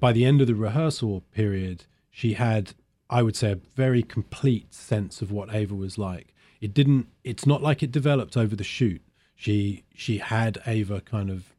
by 0.00 0.12
the 0.12 0.24
end 0.24 0.40
of 0.40 0.46
the 0.46 0.54
rehearsal 0.54 1.22
period, 1.32 1.84
she 2.10 2.34
had, 2.34 2.74
I 3.08 3.22
would 3.22 3.36
say, 3.36 3.52
a 3.52 3.60
very 3.76 4.02
complete 4.02 4.74
sense 4.74 5.22
of 5.22 5.30
what 5.30 5.54
Ava 5.54 5.74
was 5.74 5.98
like. 5.98 6.34
It 6.60 6.74
didn't. 6.74 7.08
It's 7.22 7.46
not 7.46 7.62
like 7.62 7.82
it 7.82 7.92
developed 7.92 8.36
over 8.36 8.56
the 8.56 8.64
shoot. 8.64 9.02
She 9.36 9.84
she 9.94 10.18
had 10.18 10.60
Ava 10.66 11.00
kind 11.00 11.30
of 11.30 11.54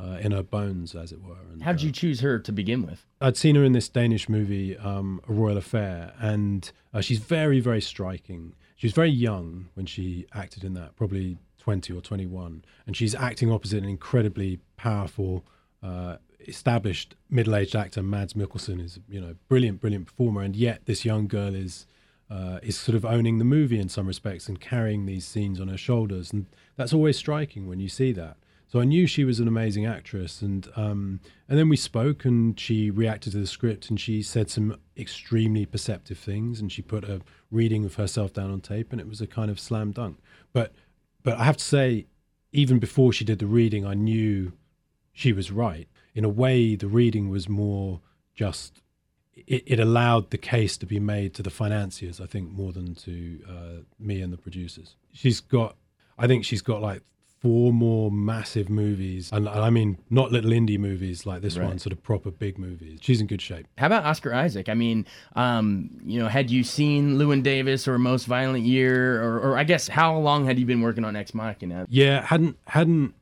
uh, 0.00 0.18
in 0.20 0.32
her 0.32 0.42
bones, 0.42 0.94
as 0.94 1.12
it 1.12 1.22
were. 1.22 1.36
And, 1.52 1.62
How 1.62 1.72
did 1.72 1.82
uh, 1.82 1.86
you 1.86 1.92
choose 1.92 2.20
her 2.20 2.38
to 2.38 2.52
begin 2.52 2.84
with? 2.84 3.06
I'd 3.20 3.36
seen 3.36 3.54
her 3.54 3.64
in 3.64 3.72
this 3.72 3.88
Danish 3.88 4.28
movie, 4.28 4.76
um, 4.76 5.20
A 5.28 5.32
Royal 5.32 5.56
Affair, 5.56 6.12
and 6.18 6.70
uh, 6.92 7.00
she's 7.00 7.18
very, 7.18 7.60
very 7.60 7.80
striking. 7.80 8.54
She 8.76 8.86
was 8.86 8.94
very 8.94 9.10
young 9.10 9.68
when 9.74 9.86
she 9.86 10.26
acted 10.34 10.64
in 10.64 10.74
that, 10.74 10.96
probably 10.96 11.38
20 11.58 11.92
or 11.92 12.00
21. 12.00 12.64
And 12.86 12.96
she's 12.96 13.14
acting 13.14 13.50
opposite 13.50 13.82
an 13.82 13.88
incredibly 13.88 14.58
powerful, 14.76 15.44
uh, 15.82 16.16
established 16.40 17.14
middle 17.30 17.54
aged 17.54 17.76
actor, 17.76 18.02
Mads 18.02 18.34
Mikkelsen, 18.34 18.84
is, 18.84 18.98
you 19.08 19.20
know, 19.20 19.36
brilliant, 19.48 19.80
brilliant 19.80 20.06
performer. 20.06 20.42
And 20.42 20.56
yet 20.56 20.86
this 20.86 21.04
young 21.04 21.26
girl 21.26 21.54
is. 21.54 21.86
Uh, 22.30 22.58
is 22.62 22.76
sort 22.76 22.96
of 22.96 23.04
owning 23.04 23.36
the 23.36 23.44
movie 23.44 23.78
in 23.78 23.86
some 23.86 24.06
respects 24.06 24.48
and 24.48 24.58
carrying 24.58 25.04
these 25.04 25.26
scenes 25.26 25.60
on 25.60 25.68
her 25.68 25.76
shoulders, 25.76 26.32
and 26.32 26.46
that's 26.74 26.94
always 26.94 27.18
striking 27.18 27.68
when 27.68 27.78
you 27.78 27.88
see 27.88 28.12
that. 28.12 28.38
So 28.66 28.80
I 28.80 28.84
knew 28.84 29.06
she 29.06 29.24
was 29.24 29.38
an 29.40 29.46
amazing 29.46 29.86
actress, 29.86 30.42
and 30.42 30.68
um, 30.74 31.20
and 31.48 31.58
then 31.58 31.68
we 31.68 31.76
spoke, 31.76 32.24
and 32.24 32.58
she 32.58 32.90
reacted 32.90 33.32
to 33.32 33.38
the 33.38 33.46
script, 33.46 33.88
and 33.88 34.00
she 34.00 34.22
said 34.22 34.50
some 34.50 34.78
extremely 34.96 35.64
perceptive 35.64 36.18
things, 36.18 36.60
and 36.60 36.72
she 36.72 36.82
put 36.82 37.04
a 37.04 37.20
reading 37.50 37.84
of 37.84 37.94
herself 37.94 38.32
down 38.32 38.50
on 38.50 38.60
tape, 38.60 38.90
and 38.90 39.00
it 39.00 39.08
was 39.08 39.20
a 39.20 39.26
kind 39.26 39.50
of 39.50 39.60
slam 39.60 39.92
dunk. 39.92 40.18
But 40.52 40.72
but 41.22 41.38
I 41.38 41.44
have 41.44 41.56
to 41.58 41.64
say, 41.64 42.06
even 42.52 42.78
before 42.78 43.12
she 43.12 43.24
did 43.24 43.38
the 43.38 43.46
reading, 43.46 43.86
I 43.86 43.94
knew 43.94 44.52
she 45.12 45.32
was 45.32 45.52
right. 45.52 45.88
In 46.14 46.24
a 46.24 46.28
way, 46.28 46.74
the 46.74 46.88
reading 46.88 47.28
was 47.30 47.48
more 47.48 48.00
just. 48.34 48.80
It, 49.46 49.64
it 49.66 49.80
allowed 49.80 50.30
the 50.30 50.38
case 50.38 50.76
to 50.78 50.86
be 50.86 51.00
made 51.00 51.34
to 51.34 51.42
the 51.42 51.50
financiers, 51.50 52.20
I 52.20 52.26
think, 52.26 52.50
more 52.52 52.72
than 52.72 52.94
to 52.94 53.40
uh, 53.48 53.82
me 53.98 54.20
and 54.20 54.32
the 54.32 54.36
producers. 54.36 54.94
She's 55.12 55.40
got, 55.40 55.76
I 56.16 56.28
think 56.28 56.44
she's 56.44 56.62
got 56.62 56.80
like 56.80 57.02
four 57.44 57.74
more 57.74 58.10
massive 58.10 58.70
movies, 58.70 59.28
and, 59.30 59.46
and 59.46 59.60
I 59.60 59.68
mean 59.68 59.98
not 60.08 60.32
little 60.32 60.50
indie 60.50 60.78
movies 60.78 61.26
like 61.26 61.42
this 61.42 61.58
Right. 61.58 61.68
one, 61.68 61.78
sort 61.78 61.92
of 61.92 62.02
proper 62.02 62.30
big 62.30 62.56
movies. 62.58 63.00
She's 63.02 63.20
in 63.20 63.26
good 63.26 63.42
shape. 63.42 63.66
How 63.76 63.86
about 63.86 64.04
Oscar 64.04 64.32
Isaac? 64.32 64.70
I 64.70 64.74
mean, 64.74 65.06
um, 65.36 65.90
you 66.06 66.18
know, 66.20 66.28
had 66.28 66.50
you 66.50 66.64
seen 66.64 67.18
Llewyn 67.18 67.42
Davis 67.42 67.86
or 67.86 67.98
Most 67.98 68.24
Violent 68.26 68.64
Year, 68.64 69.22
or, 69.22 69.38
or 69.40 69.58
I 69.58 69.64
guess 69.64 69.88
how 69.88 70.16
long 70.18 70.46
had 70.46 70.58
you 70.58 70.64
been 70.64 70.80
working 70.80 71.04
on 71.04 71.16
Ex 71.16 71.34
Machina? 71.34 71.84
Yeah, 71.90 72.24
hadn't 72.24 72.56
hadn't. 72.66 73.14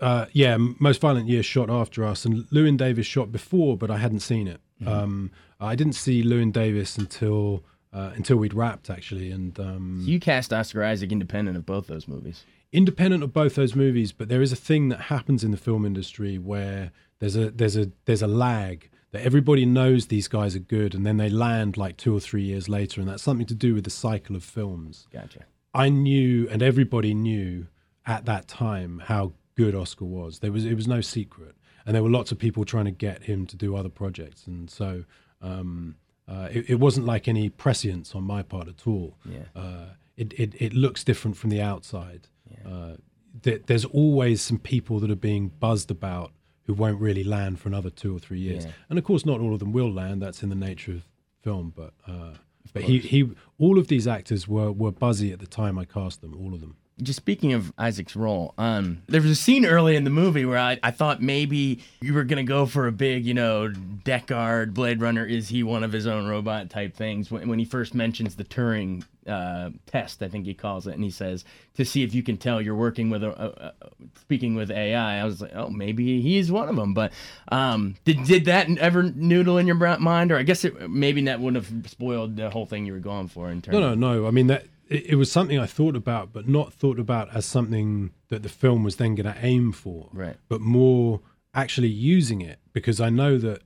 Uh, 0.00 0.26
yeah, 0.32 0.56
Most 0.78 1.00
Violent 1.02 1.28
Year 1.28 1.42
shot 1.42 1.68
after 1.70 2.02
us, 2.04 2.24
and 2.24 2.44
Llewyn 2.50 2.76
Davis 2.78 3.06
shot 3.06 3.30
before, 3.30 3.76
but 3.76 3.90
I 3.90 3.98
hadn't 3.98 4.20
seen 4.20 4.48
it. 4.48 4.60
Um, 4.86 5.30
I 5.60 5.74
didn't 5.74 5.94
see 5.94 6.22
Llewyn 6.22 6.52
Davis 6.52 6.98
until 6.98 7.62
uh, 7.92 8.12
until 8.14 8.36
we'd 8.36 8.52
wrapped 8.54 8.90
actually, 8.90 9.30
and 9.30 9.58
um, 9.60 10.02
You 10.04 10.18
cast 10.20 10.52
Oscar 10.52 10.82
Isaac 10.84 11.12
independent 11.12 11.56
of 11.56 11.64
both 11.64 11.86
those 11.86 12.06
movies. 12.08 12.44
Independent 12.72 13.22
of 13.22 13.32
both 13.32 13.54
those 13.54 13.74
movies, 13.74 14.12
but 14.12 14.28
there 14.28 14.42
is 14.42 14.52
a 14.52 14.56
thing 14.56 14.88
that 14.88 15.02
happens 15.02 15.44
in 15.44 15.50
the 15.50 15.56
film 15.56 15.84
industry 15.84 16.38
where 16.38 16.92
there's 17.18 17.36
a 17.36 17.50
there's 17.50 17.76
a 17.76 17.90
there's 18.04 18.22
a 18.22 18.26
lag 18.26 18.90
that 19.12 19.24
everybody 19.24 19.64
knows 19.64 20.06
these 20.06 20.28
guys 20.28 20.54
are 20.56 20.60
good, 20.60 20.94
and 20.94 21.06
then 21.06 21.16
they 21.16 21.28
land 21.28 21.76
like 21.76 21.96
two 21.96 22.14
or 22.14 22.20
three 22.20 22.42
years 22.42 22.68
later, 22.68 23.00
and 23.00 23.08
that's 23.08 23.22
something 23.22 23.46
to 23.46 23.54
do 23.54 23.74
with 23.74 23.84
the 23.84 23.90
cycle 23.90 24.36
of 24.36 24.44
films. 24.44 25.06
Gotcha. 25.12 25.40
I 25.72 25.88
knew, 25.88 26.48
and 26.50 26.62
everybody 26.62 27.14
knew 27.14 27.66
at 28.06 28.24
that 28.26 28.48
time 28.48 29.02
how 29.06 29.32
good 29.56 29.74
Oscar 29.74 30.04
was. 30.04 30.40
There 30.40 30.52
was 30.52 30.64
it 30.64 30.74
was 30.74 30.86
no 30.86 31.00
secret, 31.00 31.54
and 31.84 31.94
there 31.94 32.02
were 32.02 32.10
lots 32.10 32.32
of 32.32 32.38
people 32.38 32.64
trying 32.64 32.86
to 32.86 32.90
get 32.90 33.24
him 33.24 33.46
to 33.46 33.56
do 33.56 33.76
other 33.76 33.88
projects, 33.88 34.46
and 34.46 34.68
so 34.70 35.04
um, 35.40 35.96
uh, 36.28 36.48
it, 36.50 36.70
it 36.70 36.80
wasn't 36.80 37.06
like 37.06 37.28
any 37.28 37.48
prescience 37.48 38.14
on 38.14 38.24
my 38.24 38.42
part 38.42 38.68
at 38.68 38.86
all. 38.86 39.16
Yeah. 39.24 39.44
Uh, 39.54 39.86
it, 40.16 40.32
it 40.34 40.54
it 40.60 40.72
looks 40.72 41.04
different 41.04 41.36
from 41.36 41.50
the 41.50 41.60
outside. 41.60 42.28
Uh, 42.64 42.96
th- 43.42 43.62
there's 43.66 43.84
always 43.84 44.40
some 44.40 44.58
people 44.58 44.98
that 45.00 45.10
are 45.10 45.16
being 45.16 45.48
buzzed 45.48 45.90
about 45.90 46.32
who 46.64 46.74
won't 46.74 47.00
really 47.00 47.22
land 47.24 47.60
for 47.60 47.68
another 47.68 47.90
two 47.90 48.14
or 48.16 48.18
three 48.18 48.40
years, 48.40 48.64
Yeah. 48.64 48.72
and 48.90 48.98
of 48.98 49.04
course, 49.04 49.24
not 49.24 49.40
all 49.40 49.52
of 49.52 49.60
them 49.60 49.72
will 49.72 49.92
land. 49.92 50.20
That's 50.22 50.42
in 50.42 50.48
the 50.48 50.54
nature 50.56 50.92
of 50.92 51.06
film, 51.42 51.72
but. 51.74 51.92
Uh, 52.06 52.32
but 52.72 52.82
he, 52.82 52.98
he, 52.98 53.30
all 53.58 53.78
of 53.78 53.86
these 53.86 54.08
actors 54.08 54.48
were, 54.48 54.72
were 54.72 54.90
buzzy 54.90 55.30
at 55.32 55.38
the 55.38 55.46
time 55.46 55.78
I 55.78 55.84
cast 55.84 56.20
them, 56.20 56.34
all 56.36 56.52
of 56.52 56.60
them. 56.60 56.76
Just 57.02 57.18
speaking 57.18 57.52
of 57.52 57.72
Isaac's 57.76 58.16
role, 58.16 58.54
um, 58.56 59.02
there 59.06 59.20
was 59.20 59.30
a 59.30 59.36
scene 59.36 59.66
early 59.66 59.96
in 59.96 60.04
the 60.04 60.10
movie 60.10 60.46
where 60.46 60.58
I, 60.58 60.78
I 60.82 60.90
thought 60.90 61.20
maybe 61.20 61.80
you 62.00 62.14
were 62.14 62.24
gonna 62.24 62.42
go 62.42 62.64
for 62.64 62.86
a 62.86 62.92
big, 62.92 63.26
you 63.26 63.34
know, 63.34 63.68
Deckard, 64.04 64.72
Blade 64.72 65.00
Runner, 65.00 65.24
is 65.24 65.48
he 65.48 65.62
one 65.62 65.84
of 65.84 65.92
his 65.92 66.06
own 66.06 66.26
robot 66.26 66.70
type 66.70 66.96
things 66.96 67.30
when, 67.30 67.48
when 67.48 67.58
he 67.58 67.66
first 67.66 67.94
mentions 67.94 68.36
the 68.36 68.44
Turing 68.44 69.04
uh, 69.26 69.70
test, 69.86 70.22
I 70.22 70.28
think 70.28 70.46
he 70.46 70.54
calls 70.54 70.86
it, 70.86 70.94
and 70.94 71.02
he 71.02 71.10
says 71.10 71.44
to 71.74 71.84
see 71.84 72.02
if 72.02 72.14
you 72.14 72.22
can 72.22 72.36
tell 72.36 72.60
you're 72.60 72.76
working 72.76 73.10
with 73.10 73.22
a, 73.24 73.30
a, 73.30 73.68
a 73.68 73.72
speaking 74.20 74.54
with 74.54 74.70
AI. 74.70 75.20
I 75.20 75.24
was 75.24 75.40
like, 75.40 75.54
oh, 75.54 75.68
maybe 75.68 76.20
he's 76.20 76.50
one 76.50 76.68
of 76.68 76.76
them. 76.76 76.94
But 76.94 77.12
um, 77.48 77.96
did 78.04 78.24
did 78.24 78.44
that 78.46 78.68
ever 78.78 79.02
noodle 79.02 79.58
in 79.58 79.66
your 79.66 79.76
mind, 79.76 80.32
or 80.32 80.38
I 80.38 80.42
guess 80.42 80.64
it, 80.64 80.88
maybe 80.90 81.24
that 81.24 81.40
wouldn't 81.40 81.64
have 81.64 81.90
spoiled 81.90 82.36
the 82.36 82.50
whole 82.50 82.66
thing 82.66 82.86
you 82.86 82.92
were 82.92 82.98
going 83.00 83.28
for 83.28 83.50
in 83.50 83.62
terms. 83.62 83.74
No, 83.74 83.94
no, 83.94 83.94
no. 83.94 84.26
I 84.26 84.30
mean, 84.30 84.46
that 84.46 84.66
it, 84.88 85.06
it 85.10 85.14
was 85.16 85.30
something 85.30 85.58
I 85.58 85.66
thought 85.66 85.96
about, 85.96 86.32
but 86.32 86.48
not 86.48 86.72
thought 86.72 86.98
about 86.98 87.34
as 87.34 87.44
something 87.46 88.10
that 88.28 88.42
the 88.42 88.48
film 88.48 88.84
was 88.84 88.96
then 88.96 89.14
going 89.14 89.32
to 89.32 89.38
aim 89.44 89.72
for. 89.72 90.08
Right. 90.12 90.36
But 90.48 90.60
more 90.60 91.20
actually 91.54 91.88
using 91.88 92.40
it 92.42 92.58
because 92.72 93.00
I 93.00 93.08
know 93.10 93.38
that 93.38 93.62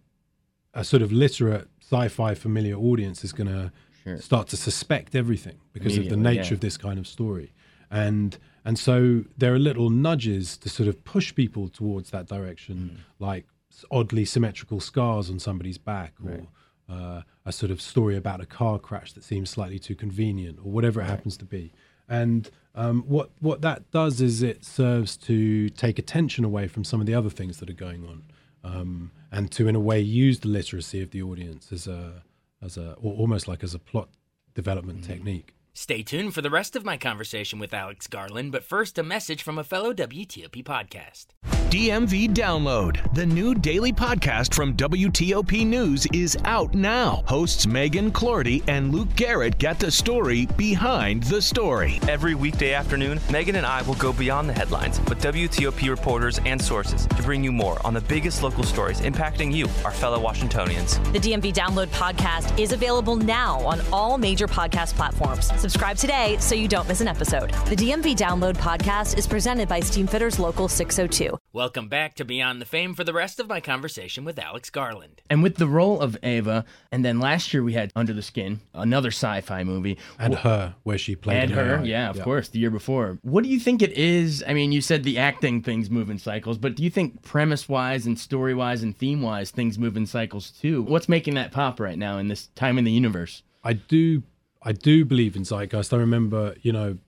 a 0.74 0.84
sort 0.84 1.02
of 1.02 1.10
literate 1.12 1.68
sci-fi 1.80 2.34
familiar 2.34 2.76
audience 2.76 3.24
is 3.24 3.32
going 3.32 3.48
to 3.48 3.72
Sure. 4.04 4.16
start 4.16 4.48
to 4.48 4.56
suspect 4.56 5.14
everything 5.14 5.58
because 5.74 5.98
of 5.98 6.08
the 6.08 6.16
nature 6.16 6.40
yeah. 6.42 6.52
of 6.54 6.60
this 6.60 6.78
kind 6.78 6.98
of 6.98 7.06
story. 7.06 7.52
And 7.90 8.38
and 8.64 8.78
so 8.78 9.24
there 9.36 9.52
are 9.52 9.58
little 9.58 9.90
nudges 9.90 10.56
to 10.58 10.70
sort 10.70 10.88
of 10.88 11.04
push 11.04 11.34
people 11.34 11.68
towards 11.68 12.08
that 12.10 12.26
direction, 12.26 12.76
Mm. 12.94 12.96
like 13.18 13.44
oddly 13.90 14.24
symmetrical 14.24 14.80
scars 14.80 15.28
on 15.28 15.38
somebody's 15.38 15.76
back, 15.76 16.14
or 16.24 16.46
uh, 16.90 17.22
a 17.44 17.52
sort 17.52 17.70
of 17.70 17.80
story 17.80 18.16
about 18.16 18.40
a 18.40 18.46
car 18.46 18.78
crash 18.78 19.12
that 19.12 19.24
seems 19.24 19.50
slightly 19.50 19.78
too 19.78 19.94
convenient, 19.94 20.58
or 20.58 20.70
whatever 20.70 21.00
it 21.00 21.04
happens 21.04 21.36
to 21.38 21.44
be. 21.44 21.72
And 22.08 22.50
um, 22.74 23.04
what 23.06 23.30
what 23.40 23.62
that 23.62 23.90
does 23.90 24.20
is 24.20 24.42
it 24.42 24.64
serves 24.64 25.16
to 25.18 25.68
take 25.70 25.98
attention 25.98 26.44
away 26.44 26.66
from 26.68 26.84
some 26.84 27.00
of 27.00 27.06
the 27.06 27.14
other 27.14 27.30
things 27.30 27.58
that 27.58 27.70
are 27.70 27.74
going 27.74 28.04
on, 28.06 28.22
um, 28.64 29.12
and 29.30 29.50
to 29.52 29.68
in 29.68 29.76
a 29.76 29.80
way 29.80 30.00
use 30.00 30.40
the 30.40 30.48
literacy 30.48 31.00
of 31.02 31.10
the 31.10 31.22
audience 31.22 31.70
as 31.72 31.86
a 31.86 32.22
as 32.60 32.76
a 32.76 32.94
or 33.00 33.14
almost 33.14 33.46
like 33.46 33.62
as 33.62 33.74
a 33.74 33.78
plot 33.78 34.08
development 34.54 35.04
technique. 35.04 35.54
Stay 35.72 36.02
tuned 36.02 36.34
for 36.34 36.42
the 36.42 36.50
rest 36.50 36.74
of 36.74 36.84
my 36.84 36.96
conversation 36.96 37.60
with 37.60 37.72
Alex 37.72 38.08
Garland, 38.08 38.50
but 38.50 38.64
first, 38.64 38.98
a 38.98 39.02
message 39.04 39.42
from 39.42 39.56
a 39.56 39.64
fellow 39.64 39.94
WTOP 39.94 40.64
podcast. 40.64 41.26
DMV 41.70 42.30
Download, 42.34 43.14
the 43.14 43.24
new 43.24 43.54
daily 43.54 43.92
podcast 43.92 44.52
from 44.52 44.74
WTOP 44.74 45.64
News, 45.64 46.04
is 46.12 46.36
out 46.44 46.74
now. 46.74 47.22
Hosts 47.28 47.64
Megan 47.64 48.10
Cloherty 48.10 48.64
and 48.66 48.92
Luke 48.92 49.14
Garrett 49.14 49.56
get 49.58 49.78
the 49.78 49.88
story 49.88 50.46
behind 50.56 51.22
the 51.22 51.40
story. 51.40 52.00
Every 52.08 52.34
weekday 52.34 52.74
afternoon, 52.74 53.20
Megan 53.30 53.54
and 53.54 53.64
I 53.64 53.82
will 53.82 53.94
go 53.94 54.12
beyond 54.12 54.48
the 54.48 54.52
headlines 54.52 54.98
with 55.02 55.22
WTOP 55.22 55.88
reporters 55.88 56.40
and 56.44 56.60
sources 56.60 57.06
to 57.06 57.22
bring 57.22 57.44
you 57.44 57.52
more 57.52 57.78
on 57.86 57.94
the 57.94 58.00
biggest 58.00 58.42
local 58.42 58.64
stories 58.64 59.00
impacting 59.02 59.54
you, 59.54 59.66
our 59.84 59.92
fellow 59.92 60.18
Washingtonians. 60.18 60.98
The 61.12 61.20
DMV 61.20 61.54
Download 61.54 61.86
podcast 61.92 62.58
is 62.58 62.72
available 62.72 63.14
now 63.14 63.60
on 63.60 63.80
all 63.92 64.18
major 64.18 64.48
podcast 64.48 64.94
platforms. 64.94 65.46
Subscribe 65.60 65.96
today 65.96 66.36
so 66.40 66.56
you 66.56 66.66
don't 66.66 66.88
miss 66.88 67.00
an 67.00 67.06
episode. 67.06 67.50
The 67.68 67.76
DMV 67.76 68.16
Download 68.16 68.56
podcast 68.56 69.16
is 69.16 69.28
presented 69.28 69.68
by 69.68 69.78
Steamfitters 69.78 70.40
Local 70.40 70.66
602. 70.66 71.39
Welcome 71.52 71.88
back 71.88 72.14
to 72.14 72.24
Beyond 72.24 72.60
the 72.60 72.64
Fame 72.64 72.94
for 72.94 73.02
the 73.02 73.12
rest 73.12 73.40
of 73.40 73.48
my 73.48 73.58
conversation 73.58 74.24
with 74.24 74.38
Alex 74.38 74.70
Garland. 74.70 75.20
And 75.28 75.42
with 75.42 75.56
the 75.56 75.66
role 75.66 76.00
of 76.00 76.16
Ava, 76.22 76.64
and 76.92 77.04
then 77.04 77.18
last 77.18 77.52
year 77.52 77.60
we 77.60 77.72
had 77.72 77.90
Under 77.96 78.12
the 78.12 78.22
Skin, 78.22 78.60
another 78.72 79.08
sci-fi 79.08 79.64
movie. 79.64 79.98
And 80.16 80.36
her, 80.36 80.76
where 80.84 80.96
she 80.96 81.16
played 81.16 81.38
and 81.38 81.50
an 81.50 81.56
her, 81.56 81.84
yeah, 81.84 82.08
of 82.08 82.22
course, 82.22 82.50
the 82.50 82.60
year 82.60 82.70
before. 82.70 83.18
What 83.22 83.42
do 83.42 83.50
you 83.50 83.58
think 83.58 83.82
it 83.82 83.90
is? 83.94 84.44
I 84.46 84.54
mean, 84.54 84.70
you 84.70 84.80
said 84.80 85.02
the 85.02 85.18
acting 85.18 85.60
things 85.60 85.90
move 85.90 86.08
in 86.08 86.20
cycles, 86.20 86.56
but 86.56 86.76
do 86.76 86.84
you 86.84 86.90
think 86.90 87.22
premise-wise 87.22 88.06
and 88.06 88.16
story-wise 88.16 88.84
and 88.84 88.96
theme-wise 88.96 89.50
things 89.50 89.76
move 89.76 89.96
in 89.96 90.06
cycles 90.06 90.52
too? 90.52 90.84
What's 90.84 91.08
making 91.08 91.34
that 91.34 91.50
pop 91.50 91.80
right 91.80 91.98
now 91.98 92.18
in 92.18 92.28
this 92.28 92.46
time 92.54 92.78
in 92.78 92.84
the 92.84 92.92
universe? 92.92 93.42
I 93.64 93.72
do. 93.72 94.22
I 94.62 94.70
do 94.70 95.04
believe 95.04 95.34
in 95.34 95.42
zeitgeist. 95.42 95.92
I 95.92 95.96
remember, 95.96 96.54
you 96.62 96.70
know, 96.70 96.98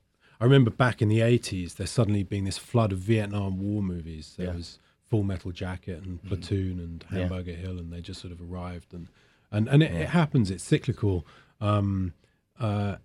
I 0.42 0.44
remember 0.44 0.70
back 0.70 1.00
in 1.00 1.08
the 1.08 1.20
'80s, 1.20 1.76
there 1.76 1.87
suddenly 1.87 2.22
being 2.25 2.44
this 2.44 2.58
flood 2.58 2.90
of 2.92 2.99
Vietnam 2.99 3.61
War 3.61 3.82
movies. 3.82 4.34
There 4.37 4.49
Yeah. 4.49 4.54
was 4.56 4.78
Full 5.08 5.22
Metal 5.22 5.52
Jacket 5.52 6.02
and 6.04 6.22
Platoon 6.25 6.78
and 6.80 7.04
Yeah. 7.12 7.20
Hamburger 7.20 7.52
Hill, 7.54 7.78
and 7.78 7.92
they 7.92 8.00
just 8.00 8.20
sort 8.20 8.32
of 8.32 8.40
arrived. 8.40 8.92
And 8.92 9.06
and 9.50 9.68
and 9.68 9.82
it, 9.82 9.92
it 9.92 10.08
happens. 10.08 10.50
It's 10.50 10.64
cyclical. 10.64 11.25
Um, 11.61 12.14
uh, 12.58 12.96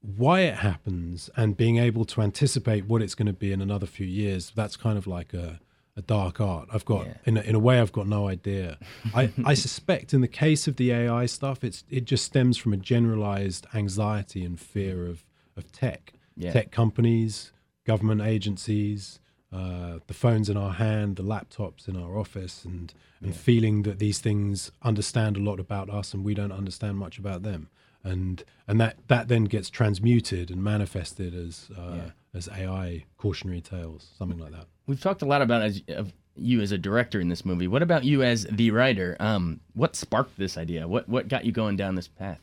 why 0.00 0.40
it 0.40 0.54
happens 0.56 1.28
and 1.36 1.56
being 1.56 1.78
able 1.78 2.04
to 2.04 2.20
anticipate 2.22 2.86
what 2.86 3.02
it's 3.02 3.14
going 3.14 3.26
to 3.26 3.32
be 3.32 3.52
in 3.52 3.60
another 3.60 3.86
few 3.86 4.06
years 4.06 4.52
that's 4.54 4.76
kind 4.76 4.96
of 4.96 5.06
like 5.06 5.34
a, 5.34 5.58
a 5.96 6.02
dark 6.02 6.40
art 6.40 6.68
i've 6.72 6.84
got 6.84 7.06
Yeah. 7.06 7.14
in, 7.24 7.36
a, 7.38 7.40
in 7.40 7.54
a 7.54 7.58
way 7.58 7.80
i've 7.80 7.90
got 7.92 8.06
no 8.06 8.28
idea 8.28 8.78
I, 9.14 9.32
I 9.44 9.54
suspect 9.66 10.14
in 10.14 10.20
the 10.20 10.28
case 10.28 10.68
of 10.68 10.76
the 10.76 10.92
ai 10.92 11.26
stuff 11.26 11.64
it's 11.64 11.82
it 11.90 12.04
just 12.04 12.24
stems 12.24 12.56
from 12.56 12.72
a 12.72 12.76
generalized 12.76 13.66
anxiety 13.74 14.44
and 14.44 14.60
fear 14.60 15.06
of 15.06 15.24
of 15.56 15.72
tech 15.72 16.12
Yeah. 16.36 16.52
tech 16.52 16.70
companies 16.70 17.52
government 17.84 18.20
agencies 18.20 19.20
uh, 19.52 20.00
the 20.06 20.14
phones 20.14 20.48
in 20.50 20.56
our 20.56 20.72
hand 20.72 21.16
the 21.16 21.22
laptops 21.22 21.88
in 21.88 21.96
our 21.96 22.18
office 22.18 22.64
and 22.64 22.92
and 23.22 23.34
feeling 23.34 23.82
that 23.82 23.98
these 23.98 24.18
things 24.18 24.70
understand 24.82 25.36
a 25.36 25.40
lot 25.40 25.58
about 25.58 25.88
us 25.90 26.12
and 26.14 26.24
we 26.24 26.34
don't 26.34 26.52
understand 26.52 26.98
much 26.98 27.18
about 27.18 27.42
them 27.42 27.68
and 28.04 28.44
and 28.68 28.80
that 28.80 28.96
that 29.08 29.28
then 29.28 29.44
gets 29.44 29.68
transmuted 29.70 30.50
and 30.50 30.62
manifested 30.62 31.34
as 31.34 31.68
uh, 31.76 32.10
as 32.34 32.48
AI 32.48 33.04
cautionary 33.16 33.60
tales, 33.60 34.10
something 34.18 34.38
like 34.38 34.52
that. 34.52 34.66
We've 34.86 35.00
talked 35.00 35.22
a 35.22 35.26
lot 35.26 35.42
about 35.42 35.62
as 35.62 35.82
of 35.88 36.12
you 36.36 36.60
as 36.60 36.70
a 36.70 36.78
director 36.78 37.18
in 37.18 37.28
this 37.30 37.44
movie. 37.44 37.66
What 37.66 37.82
about 37.82 38.04
you 38.04 38.22
as 38.22 38.44
the 38.50 38.70
writer? 38.70 39.16
Um, 39.18 39.60
what 39.74 39.96
sparked 39.96 40.36
this 40.36 40.56
idea? 40.56 40.86
What 40.86 41.08
what 41.08 41.28
got 41.28 41.44
you 41.44 41.52
going 41.52 41.76
down 41.76 41.94
this 41.94 42.08
path? 42.08 42.40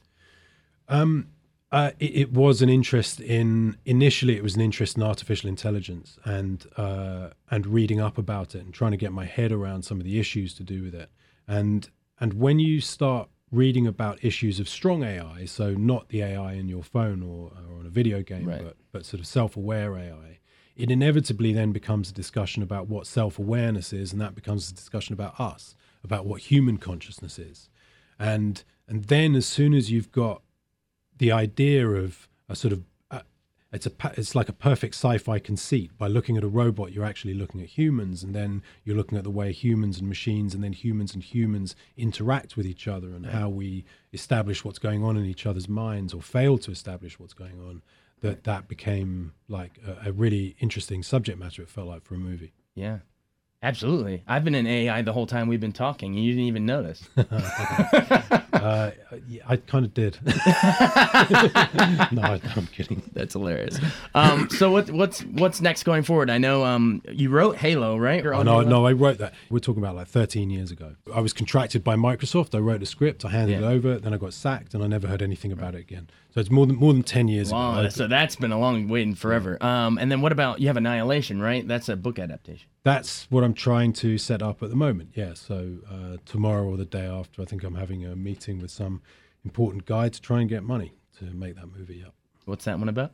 Uh, 1.74 1.90
it, 2.00 2.16
it 2.16 2.32
was 2.34 2.62
an 2.62 2.70
interest 2.70 3.20
in 3.20 3.76
initially 3.84 4.38
it 4.38 4.44
was 4.44 4.56
an 4.56 4.62
interest 4.62 4.96
in 4.96 5.02
artificial 5.02 5.50
intelligence 5.50 6.18
and 6.24 6.68
uh, 6.78 7.30
and 7.50 7.66
reading 7.66 8.00
up 8.00 8.18
about 8.20 8.54
it 8.54 8.64
and 8.64 8.74
trying 8.74 8.92
to 8.92 8.98
get 8.98 9.12
my 9.12 9.26
head 9.26 9.52
around 9.52 9.82
some 9.84 9.98
of 10.00 10.04
the 10.04 10.20
issues 10.20 10.54
to 10.54 10.64
do 10.64 10.84
with 10.84 10.94
it 10.94 11.10
and 11.48 11.90
and 12.20 12.36
when 12.36 12.60
you 12.60 12.80
start 12.80 13.28
reading 13.52 13.86
about 13.88 14.24
issues 14.24 14.60
of 14.60 14.68
strong 14.68 15.04
AI, 15.04 15.46
so 15.46 15.74
not 15.74 16.10
the 16.10 16.22
AI 16.24 16.54
in 16.54 16.68
your 16.68 16.84
phone 16.84 17.22
or, 17.22 17.52
or 17.70 17.80
on 17.80 17.86
a 17.86 17.90
video 17.90 18.22
game, 18.22 18.46
Right. 18.46 18.64
but 18.64 18.78
but 18.92 19.06
sort 19.06 19.20
of 19.20 19.28
self-aware 19.28 19.98
AI, 19.98 20.40
it 20.76 20.90
inevitably 20.92 21.54
then 21.54 21.72
becomes 21.72 22.10
a 22.10 22.14
discussion 22.14 22.64
about 22.64 22.88
what 22.88 23.06
self-awareness 23.08 23.94
is, 23.94 24.12
and 24.12 24.20
that 24.22 24.36
becomes 24.36 24.70
a 24.70 24.74
discussion 24.74 25.14
about 25.14 25.40
us, 25.40 25.76
about 26.04 26.26
what 26.26 26.42
human 26.52 26.78
consciousness 26.78 27.38
is, 27.38 27.70
and 28.20 28.64
and 28.88 29.06
then 29.06 29.36
as 29.36 29.46
soon 29.46 29.74
as 29.74 29.92
you've 29.92 30.12
got 30.12 30.42
the 31.18 31.32
idea 31.32 31.88
of 31.88 32.28
a 32.50 32.56
sort 32.56 32.74
of 32.74 32.84
uh, 33.12 33.22
it's 33.72 33.86
a 33.86 33.92
it's 34.18 34.36
like 34.36 34.50
a 34.50 34.54
perfect 34.54 34.96
sci-fi 34.96 35.40
conceit. 35.40 35.98
By 35.98 36.08
looking 36.08 36.38
at 36.38 36.44
a 36.44 36.48
robot 36.48 36.92
you're 36.92 37.06
actually 37.06 37.34
looking 37.34 37.62
at 37.62 37.68
humans 37.68 38.24
and 38.24 38.34
then 38.34 38.62
you're 38.84 38.98
looking 38.98 39.18
at 39.18 39.24
the 39.24 39.32
way 39.32 39.52
humans 39.52 40.00
and 40.00 40.08
machines 40.08 40.54
and 40.54 40.64
then 40.64 40.74
humans 40.74 41.14
and 41.14 41.24
humans 41.24 41.76
interact 41.98 42.58
with 42.58 42.66
each 42.66 42.88
other 42.88 43.14
and 43.14 43.26
how 43.26 43.50
we 43.50 43.86
establish 44.12 44.64
what's 44.64 44.80
going 44.80 45.04
on 45.04 45.18
in 45.18 45.26
each 45.26 45.46
other's 45.46 45.70
minds 45.70 46.14
or 46.14 46.22
fail 46.22 46.58
to 46.58 46.72
establish 46.72 47.20
what's 47.20 47.34
going 47.34 47.60
on 47.60 47.82
that 48.24 48.44
that 48.46 48.68
became 48.68 49.34
like 49.48 49.80
a, 49.86 50.10
a 50.10 50.12
really 50.12 50.56
interesting 50.60 51.04
subject 51.04 51.38
matter 51.38 51.62
it 51.62 51.70
felt 51.70 51.88
like 51.88 52.04
for 52.04 52.16
a 52.16 52.20
movie. 52.20 52.54
Yeah, 52.74 53.00
absolutely. 53.64 54.24
I've 54.28 54.44
been 54.44 54.54
in 54.56 54.68
AI 54.68 55.02
the 55.02 55.14
whole 55.14 55.26
time 55.26 55.48
we've 55.48 55.60
been 55.62 55.72
talking, 55.72 56.14
and 56.16 56.24
you 56.24 56.32
didn't 56.34 56.46
even 56.48 56.66
notice. 56.68 57.08
uh, 57.18 58.92
yeah, 59.28 59.42
I 59.48 59.58
kind 59.58 59.86
of 59.86 59.94
did 59.94 60.18
no 60.26 60.36
I, 62.22 62.40
I'm 62.56 62.68
kidding 62.68 63.02
That's 63.14 63.34
hilarious. 63.34 63.80
Um, 64.16 64.50
so 64.50 64.72
what 64.72 64.90
what's 64.92 65.22
what's 65.22 65.62
next 65.62 65.84
going 65.84 66.04
forward? 66.04 66.30
I 66.30 66.38
know 66.38 66.64
um, 66.66 67.02
you 67.12 67.30
wrote 67.30 67.58
Halo, 67.58 67.98
right? 67.98 68.26
Oh, 68.26 68.44
no, 68.44 68.60
Halo? 68.60 68.62
no, 68.70 68.86
I 68.86 68.92
wrote 68.94 69.18
that. 69.20 69.34
We're 69.50 69.60
talking 69.60 69.82
about 69.82 69.96
like 69.96 70.08
13 70.08 70.50
years 70.50 70.72
ago. 70.72 70.96
I 71.14 71.20
was 71.20 71.34
contracted 71.34 71.84
by 71.84 71.96
Microsoft. 71.96 72.56
I 72.56 72.60
wrote 72.60 72.82
a 72.82 72.86
script. 72.86 73.26
I 73.26 73.30
handed 73.30 73.60
Yeah. 73.60 73.68
it 73.70 73.74
over. 73.74 73.98
Then 74.00 74.14
I 74.14 74.18
got 74.18 74.34
sacked, 74.34 74.74
and 74.74 74.84
I 74.84 74.88
never 74.88 75.08
heard 75.08 75.22
anything 75.22 75.52
about 75.52 75.76
it 75.76 75.82
again. 75.82 76.10
So 76.34 76.40
it's 76.40 76.50
more 76.50 76.66
than 76.66 76.78
more 76.78 76.94
than 76.94 77.04
10 77.04 77.28
years 77.28 77.52
Wow, 77.52 77.80
ago. 77.80 77.90
so 77.90 78.08
that's 78.08 78.36
been 78.36 78.52
a 78.52 78.60
long 78.60 78.88
waiting 78.88 79.14
forever. 79.14 79.62
Um, 79.64 80.00
and 80.00 80.12
then 80.12 80.22
what 80.22 80.32
about 80.32 80.60
you 80.60 80.66
have 80.68 80.78
Annihilation, 80.78 81.40
right? 81.40 81.68
That's 81.68 81.90
a 81.90 81.96
book 81.96 82.18
adaptation. 82.18 82.68
That's 82.82 83.28
what 83.30 83.44
I'm 83.44 83.54
trying 83.54 83.94
to 83.94 84.18
set 84.18 84.42
up 84.42 84.64
at 84.64 84.72
the 84.72 84.76
moment. 84.76 85.12
Yeah. 85.14 85.36
So 85.36 85.78
uh, 85.90 86.18
tomorrow 86.26 86.66
or 86.66 86.76
the 86.78 86.86
day 86.86 87.06
after, 87.06 87.44
I 87.44 87.46
think 87.46 87.64
I'm 87.64 87.76
having 87.76 88.04
a 88.04 88.16
meeting 88.16 88.60
with 88.60 88.72
some 88.72 89.02
important 89.46 89.86
guy 89.86 90.10
to 90.10 90.20
try 90.22 90.40
and 90.42 90.50
get 90.50 90.64
money 90.64 90.94
to 91.20 91.26
make 91.26 91.56
that 91.56 91.68
movie 91.68 92.04
up. 92.04 92.16
What's 92.46 92.66
that 92.66 92.80
one 92.80 92.90
about? 92.90 93.12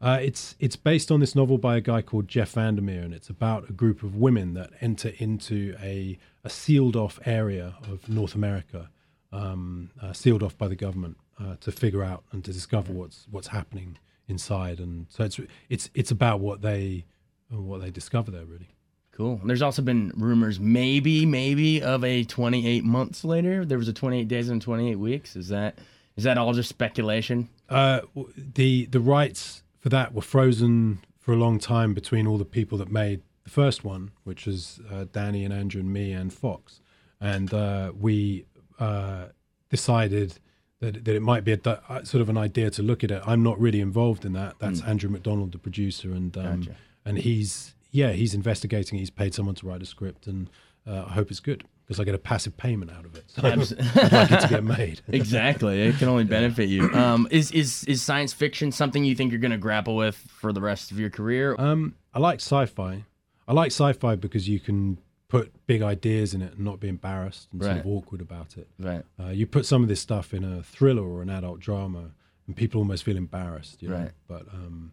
Uh, 0.00 0.18
it's 0.20 0.54
it's 0.58 0.76
based 0.76 1.10
on 1.12 1.20
this 1.20 1.34
novel 1.36 1.58
by 1.58 1.76
a 1.76 1.80
guy 1.80 2.02
called 2.02 2.26
Jeff 2.28 2.54
VanderMeer, 2.54 3.04
and 3.04 3.12
it's 3.14 3.28
about 3.28 3.68
a 3.68 3.72
group 3.72 4.02
of 4.02 4.14
women 4.16 4.54
that 4.54 4.70
enter 4.80 5.12
into 5.18 5.76
a, 5.80 6.18
a 6.44 6.50
sealed 6.50 6.94
off 6.96 7.18
area 7.24 7.74
of 7.88 8.08
North 8.08 8.34
America, 8.34 8.90
um, 9.32 9.90
uh, 10.00 10.12
sealed 10.12 10.42
off 10.42 10.56
by 10.58 10.68
the 10.68 10.76
government, 10.76 11.16
uh, 11.40 11.56
to 11.60 11.72
figure 11.72 12.02
out 12.02 12.24
and 12.32 12.44
to 12.44 12.52
discover 12.52 12.92
what's 12.92 13.26
what's 13.30 13.48
happening 13.48 13.98
inside. 14.28 14.78
And 14.80 15.06
so 15.08 15.24
it's 15.24 15.40
it's 15.68 15.90
it's 15.94 16.10
about 16.10 16.40
what 16.40 16.62
they 16.62 17.04
what 17.50 17.80
they 17.80 17.90
discover 17.90 18.30
there 18.30 18.44
really. 18.44 18.68
Cool. 19.12 19.40
There's 19.44 19.62
also 19.62 19.82
been 19.82 20.12
rumors, 20.14 20.60
maybe, 20.60 21.26
maybe, 21.26 21.82
of 21.82 22.04
a 22.04 22.22
28 22.22 22.84
months 22.84 23.24
later. 23.24 23.64
There 23.64 23.76
was 23.76 23.88
a 23.88 23.92
28 23.92 24.28
days 24.28 24.48
and 24.48 24.62
28 24.62 24.94
weeks. 24.94 25.34
Is 25.34 25.48
that 25.48 25.78
is 26.16 26.24
that 26.24 26.38
all 26.38 26.52
just 26.52 26.68
speculation? 26.68 27.48
Uh, 27.68 28.02
the 28.36 28.86
the 28.86 29.00
rights 29.00 29.62
for 29.78 29.88
that 29.88 30.14
were 30.14 30.22
frozen 30.22 31.00
for 31.18 31.32
a 31.32 31.36
long 31.36 31.58
time 31.58 31.94
between 31.94 32.26
all 32.26 32.38
the 32.38 32.44
people 32.44 32.78
that 32.78 32.90
made 32.90 33.22
the 33.44 33.50
first 33.50 33.84
one, 33.84 34.12
which 34.24 34.46
was 34.46 34.80
uh, 34.90 35.06
Danny 35.12 35.44
and 35.44 35.52
Andrew 35.52 35.80
and 35.80 35.92
me 35.92 36.12
and 36.12 36.32
Fox, 36.32 36.80
and 37.20 37.52
uh, 37.52 37.92
we 37.98 38.46
uh, 38.78 39.26
decided 39.68 40.38
that 40.80 41.04
that 41.04 41.14
it 41.14 41.22
might 41.22 41.44
be 41.44 41.52
a 41.52 41.60
uh, 41.66 42.04
sort 42.04 42.20
of 42.20 42.28
an 42.28 42.36
idea 42.36 42.70
to 42.70 42.82
look 42.82 43.02
at 43.02 43.10
it. 43.10 43.22
I'm 43.26 43.42
not 43.42 43.58
really 43.58 43.80
involved 43.80 44.24
in 44.24 44.32
that. 44.34 44.58
That's 44.58 44.82
Andrew 44.82 45.10
Macdonald, 45.10 45.52
the 45.52 45.58
producer, 45.58 46.12
and 46.12 46.36
um, 46.36 46.60
Gotcha. 46.60 46.76
and 47.04 47.18
he's 47.18 47.74
yeah 47.90 48.12
he's 48.12 48.34
investigating. 48.34 48.98
He's 48.98 49.10
paid 49.10 49.34
someone 49.34 49.54
to 49.56 49.66
write 49.66 49.82
a 49.82 49.86
script, 49.86 50.26
and 50.26 50.48
uh, 50.86 51.04
I 51.08 51.12
hope 51.12 51.30
it's 51.30 51.40
good 51.40 51.64
because 51.88 51.98
I 51.98 52.04
get 52.04 52.14
a 52.14 52.18
passive 52.18 52.56
payment 52.56 52.90
out 52.90 53.06
of 53.06 53.16
it. 53.16 53.24
So 53.28 53.42
I'd 53.44 54.12
like 54.12 54.30
it 54.30 54.40
to 54.40 54.48
get 54.48 54.62
made. 54.62 55.00
exactly. 55.08 55.80
It 55.82 55.96
can 55.96 56.08
only 56.08 56.24
benefit 56.24 56.68
you. 56.68 56.92
Um, 56.92 57.26
is 57.30 57.50
is 57.50 57.84
is 57.84 58.02
science 58.02 58.32
fiction 58.32 58.70
something 58.72 59.04
you 59.04 59.14
think 59.14 59.32
you're 59.32 59.40
going 59.40 59.52
to 59.52 59.58
grapple 59.58 59.96
with 59.96 60.16
for 60.16 60.52
the 60.52 60.60
rest 60.60 60.90
of 60.90 61.00
your 61.00 61.10
career? 61.10 61.56
Um, 61.58 61.94
I 62.14 62.18
like 62.18 62.40
sci-fi. 62.40 63.04
I 63.46 63.52
like 63.52 63.72
sci-fi 63.72 64.16
because 64.16 64.48
you 64.48 64.60
can 64.60 64.98
put 65.28 65.52
big 65.66 65.82
ideas 65.82 66.32
in 66.34 66.40
it 66.42 66.54
and 66.54 66.64
not 66.64 66.80
be 66.80 66.88
embarrassed 66.88 67.48
and 67.52 67.62
sort 67.62 67.76
of 67.76 67.86
awkward 67.86 68.20
about 68.20 68.56
it. 68.56 68.68
right. 68.78 69.02
Uh, 69.20 69.28
you 69.28 69.46
put 69.46 69.66
some 69.66 69.82
of 69.82 69.88
this 69.88 70.00
stuff 70.00 70.32
in 70.32 70.42
a 70.42 70.62
thriller 70.62 71.02
or 71.02 71.22
an 71.22 71.28
adult 71.28 71.60
drama, 71.60 72.10
and 72.46 72.56
people 72.56 72.80
almost 72.80 73.04
feel 73.04 73.16
embarrassed. 73.16 73.82
You 73.82 73.90
know? 73.90 73.96
Right. 73.96 74.10
But 74.26 74.42
um, 74.52 74.92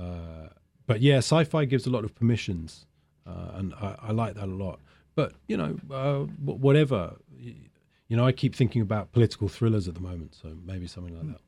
uh, 0.00 0.48
but 0.86 1.00
yeah, 1.00 1.18
sci-fi 1.18 1.66
gives 1.66 1.86
a 1.86 1.90
lot 1.90 2.04
of 2.04 2.14
permissions, 2.14 2.86
uh, 3.26 3.52
and 3.54 3.74
I, 3.74 3.96
I 4.02 4.12
like 4.12 4.34
that 4.34 4.44
a 4.44 4.54
lot. 4.54 4.80
But 5.14 5.34
you 5.48 5.56
know, 5.56 5.78
uh, 5.90 6.20
whatever. 6.42 7.16
You 8.08 8.18
know, 8.18 8.26
I 8.26 8.32
keep 8.32 8.54
thinking 8.54 8.82
about 8.82 9.12
political 9.12 9.48
thrillers 9.48 9.88
at 9.88 9.94
the 9.94 10.00
moment, 10.00 10.34
so 10.34 10.54
maybe 10.64 10.86
something 10.86 11.14
like 11.16 11.26
that. 11.26 11.40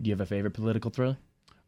Do 0.00 0.08
you 0.08 0.12
have 0.12 0.20
a 0.20 0.26
favorite 0.26 0.52
political 0.52 0.90
thriller? 0.90 1.16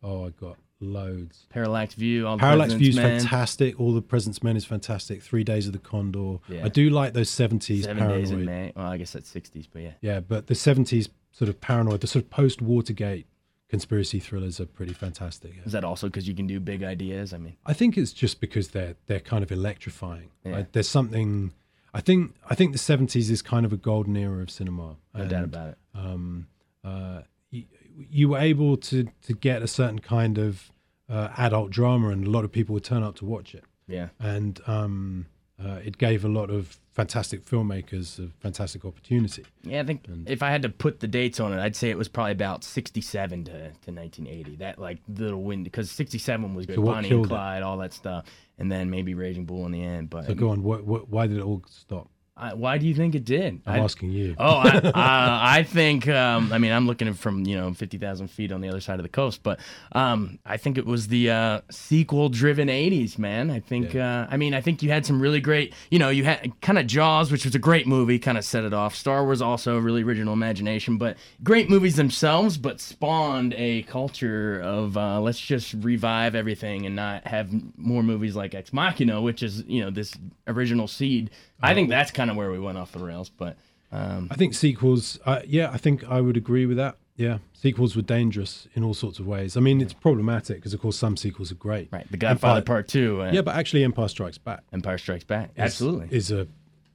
Oh, 0.03 0.27
I 0.27 0.31
got 0.31 0.57
loads. 0.85 1.47
Parallax 1.51 1.95
View. 1.95 2.27
All 2.27 2.39
Parallax 2.39 2.75
View 2.75 2.91
is 2.91 2.97
fantastic. 2.97 3.79
All 3.81 3.93
the 3.93 4.03
President's 4.03 4.43
Men 4.43 4.57
is 4.57 4.65
fantastic. 4.65 5.23
Three 5.23 5.45
Days 5.45 5.67
of 5.67 5.73
the 5.73 5.79
Condor. 5.79 6.39
Yeah. 6.49 6.65
I 6.65 6.69
do 6.69 6.91
like 6.91 7.13
those 7.15 7.31
seventies 7.31 7.85
Seven 7.85 7.99
paranoid. 7.99 8.21
Days 8.21 8.31
in 8.31 8.45
May. 8.45 8.73
Well, 8.77 8.87
I 8.87 8.97
guess 8.97 9.13
that's 9.13 9.33
60s, 9.33 9.67
but 9.73 9.83
yeah. 9.83 9.93
Yeah, 10.01 10.21
but 10.21 10.47
the 10.47 10.55
seventies 10.55 11.09
sort 11.33 11.49
of 11.49 11.61
paranoid, 11.61 12.01
the 12.01 12.07
sort 12.07 12.25
of 12.25 12.31
post 12.31 12.63
Watergate 12.63 13.27
conspiracy 13.69 14.21
thrillers 14.21 14.61
are 14.61 14.67
pretty 14.67 14.93
fantastic. 14.93 15.55
yeah. 15.57 15.63
Is 15.65 15.73
that 15.73 15.83
also 15.85 16.07
because 16.09 16.29
you 16.29 16.35
can 16.35 16.47
do 16.47 16.61
big 16.61 16.83
ideas? 16.85 17.33
I 17.33 17.39
mean, 17.39 17.57
I 17.67 17.73
think 17.73 17.97
it's 17.99 18.13
just 18.13 18.41
because 18.41 18.69
they're 18.69 18.95
they're 19.07 19.21
kind 19.21 19.43
of 19.43 19.51
electrifying. 19.51 20.31
Yeah. 20.45 20.65
There's 20.73 20.89
something. 20.89 21.53
I 21.93 22.01
think 22.01 22.35
I 22.51 22.55
think 22.55 22.73
the 22.73 22.79
seventies 22.79 23.31
is 23.31 23.41
kind 23.43 23.65
of 23.67 23.73
a 23.73 23.77
golden 23.77 24.17
era 24.17 24.43
of 24.43 24.51
cinema. 24.51 24.97
no 25.15 25.27
doubt 25.27 25.45
about 25.45 25.69
it. 25.71 25.79
um, 25.95 26.49
uh, 26.85 27.23
you, 27.51 27.65
you 28.11 28.29
were 28.31 28.39
able 28.39 28.77
to 28.77 29.09
to 29.23 29.33
get 29.33 29.63
a 29.63 29.67
certain 29.69 30.01
kind 30.01 30.37
of 30.39 30.71
uh, 31.09 31.29
adult 31.37 31.71
drama, 31.71 32.09
and 32.09 32.27
a 32.27 32.31
lot 32.31 32.45
of 32.45 32.53
people 32.53 32.73
would 32.75 32.85
turn 32.85 33.03
up 33.03 33.17
to 33.17 33.25
watch 33.25 33.55
it. 33.55 33.65
Yeah. 33.87 34.09
and 34.19 34.59
um, 34.67 35.27
uh, 35.63 35.79
it 35.85 35.99
gave 35.99 36.25
a 36.25 36.29
lot 36.29 36.49
of 36.51 36.79
fantastic 36.95 37.45
filmmakers 37.45 38.19
a 38.25 38.31
fantastic 38.41 38.85
opportunity. 38.85 39.45
Yeah, 39.63 39.83
I 39.83 39.85
think 39.85 40.07
if 40.27 40.43
I 40.43 40.51
had 40.51 40.63
to 40.63 40.69
put 40.69 41.01
the 41.01 41.07
dates 41.07 41.39
on 41.39 41.53
it, 41.53 41.61
I'd 41.61 41.77
say 41.77 41.91
it 41.91 41.99
was 41.99 42.09
probably 42.09 42.33
about 42.33 42.65
67 42.65 43.45
to, 43.45 43.51
to 43.53 43.59
1980. 43.61 44.57
That 44.57 44.79
like 44.79 44.99
little 45.09 45.43
wind 45.43 45.65
because 45.65 45.91
67 45.91 46.55
was 46.55 46.67
good. 46.67 46.77
So 46.77 46.83
Bonnie 46.83 46.99
and 46.99 47.07
killed 47.09 47.27
it? 47.27 47.29
Clyde, 47.29 47.63
all 47.63 47.77
that 47.79 47.93
stuff, 47.93 48.25
and 48.59 48.71
then 48.71 48.91
maybe 48.91 49.15
Raging 49.15 49.45
Bull 49.45 49.67
in 49.67 49.73
the 49.73 49.83
end. 49.83 50.11
But 50.11 50.27
So 50.27 50.35
go 50.35 50.51
on, 50.51 50.63
what, 50.63 50.85
what, 50.85 51.09
why 51.09 51.27
did 51.27 51.39
it 51.39 51.43
all 51.43 51.63
stop? 51.69 52.09
I, 52.37 52.55
why 52.55 52.79
do 52.79 52.87
you 52.89 52.95
think 52.95 53.15
it 53.15 53.25
did? 53.25 53.61
I'm 53.65 53.81
I- 53.81 53.85
asking 53.85 54.11
you. 54.11 54.35
Oh, 54.39 54.57
I, 54.57 54.69
uh, 54.69 54.93
I 54.95 55.63
think. 55.63 56.09
Um, 56.09 56.53
I 56.53 56.59
mean, 56.59 56.73
I'm 56.73 56.87
looking 56.87 57.07
at 57.07 57.17
from 57.17 57.47
you 57.47 57.57
know 57.57 57.73
fifty 57.75 57.97
thousand 57.97 58.29
feet 58.29 58.51
on 58.51 58.61
the 58.61 58.69
other 58.69 58.81
side 58.81 58.99
of 58.99 59.05
the 59.05 59.09
coast, 59.09 59.45
but 59.45 59.61
um, 59.93 60.41
I 60.45 60.57
think 60.57 60.77
it 60.77 60.85
was 60.85 61.07
the 61.09 61.31
uh, 61.31 61.61
sequel-driven 61.71 62.67
'80s, 62.69 63.19
man. 63.19 63.53
I 63.53 63.61
think. 63.61 63.95
Uh, 63.95 64.27
I 64.29 64.37
mean, 64.37 64.53
I 64.53 64.61
think 64.61 64.83
you 64.83 64.91
had 64.91 65.07
some 65.07 65.21
really 65.21 65.41
great. 65.41 65.75
You 65.91 66.01
know, 66.01 66.09
you 66.09 66.25
had 66.25 66.61
kind 66.61 66.77
of 66.79 66.89
Jaws, 66.89 67.31
which 67.31 67.45
was 67.45 67.55
a 67.55 67.59
great 67.61 67.87
movie, 67.87 68.19
kind 68.19 68.37
of 68.37 68.45
set 68.45 68.65
it 68.65 68.75
off. 68.75 68.97
Star 68.97 69.25
Wars 69.25 69.41
also 69.41 69.79
really 69.79 70.03
original 70.03 70.33
imagination, 70.35 70.99
but 70.99 71.17
great 71.45 71.71
movies 71.71 71.95
themselves, 71.95 72.59
but 72.59 72.81
spawned 72.81 73.55
a 73.57 73.83
culture 73.85 74.61
of 74.61 74.97
uh, 74.97 75.21
let's 75.21 75.39
just 75.39 75.73
revive 75.75 76.35
everything 76.35 76.85
and 76.85 76.97
not 76.97 77.25
have 77.29 77.51
more 77.77 78.03
movies 78.03 78.35
like 78.35 78.57
Ex 78.57 78.73
Machina, 78.73 79.21
which 79.23 79.41
is 79.41 79.63
you 79.69 79.83
know 79.85 79.91
this 79.91 80.15
original 80.49 80.89
seed. 80.89 81.31
I 81.63 81.75
think 81.75 81.89
that's 81.89 82.11
kind 82.11 82.31
of 82.31 82.37
where 82.37 82.51
we 82.51 82.59
went 82.59 82.79
off 82.79 82.93
the 82.93 82.99
rails, 83.05 83.29
but. 83.31 83.57
Um, 83.93 84.29
I 84.31 84.35
think 84.35 84.55
sequels. 84.55 85.19
Uh, 85.25 85.41
yeah, 85.47 85.71
I 85.71 85.77
think 85.79 86.03
I 86.05 86.21
would 86.21 86.37
agree 86.37 86.67
with 86.67 86.77
that. 86.79 86.97
Yeah, 87.17 87.39
sequels 87.53 87.95
were 87.95 88.03
dangerous 88.03 88.67
in 88.75 88.83
all 88.83 88.93
sorts 88.95 89.21
of 89.21 89.27
ways. 89.27 89.57
I 89.57 89.61
mean, 89.61 89.81
it's 89.81 89.93
problematic 89.93 90.57
because, 90.57 90.75
of 90.75 90.81
course, 90.81 90.97
some 90.99 91.17
sequels 91.17 91.53
are 91.53 91.57
great. 91.57 91.89
Right, 91.93 92.11
The 92.11 92.17
Godfather 92.17 92.59
Empire- 92.59 92.75
Part 92.83 92.89
Two. 92.89 93.23
Uh, 93.23 93.31
Yeah, 93.31 93.43
but 93.43 93.55
actually, 93.55 93.85
Empire 93.85 94.09
Strikes 94.09 94.37
Back. 94.39 94.65
Empire 94.73 94.99
Strikes 94.99 95.23
Back. 95.23 95.51
is- 95.51 95.59
Absolutely. 95.63 96.09
is 96.17 96.33
a 96.33 96.49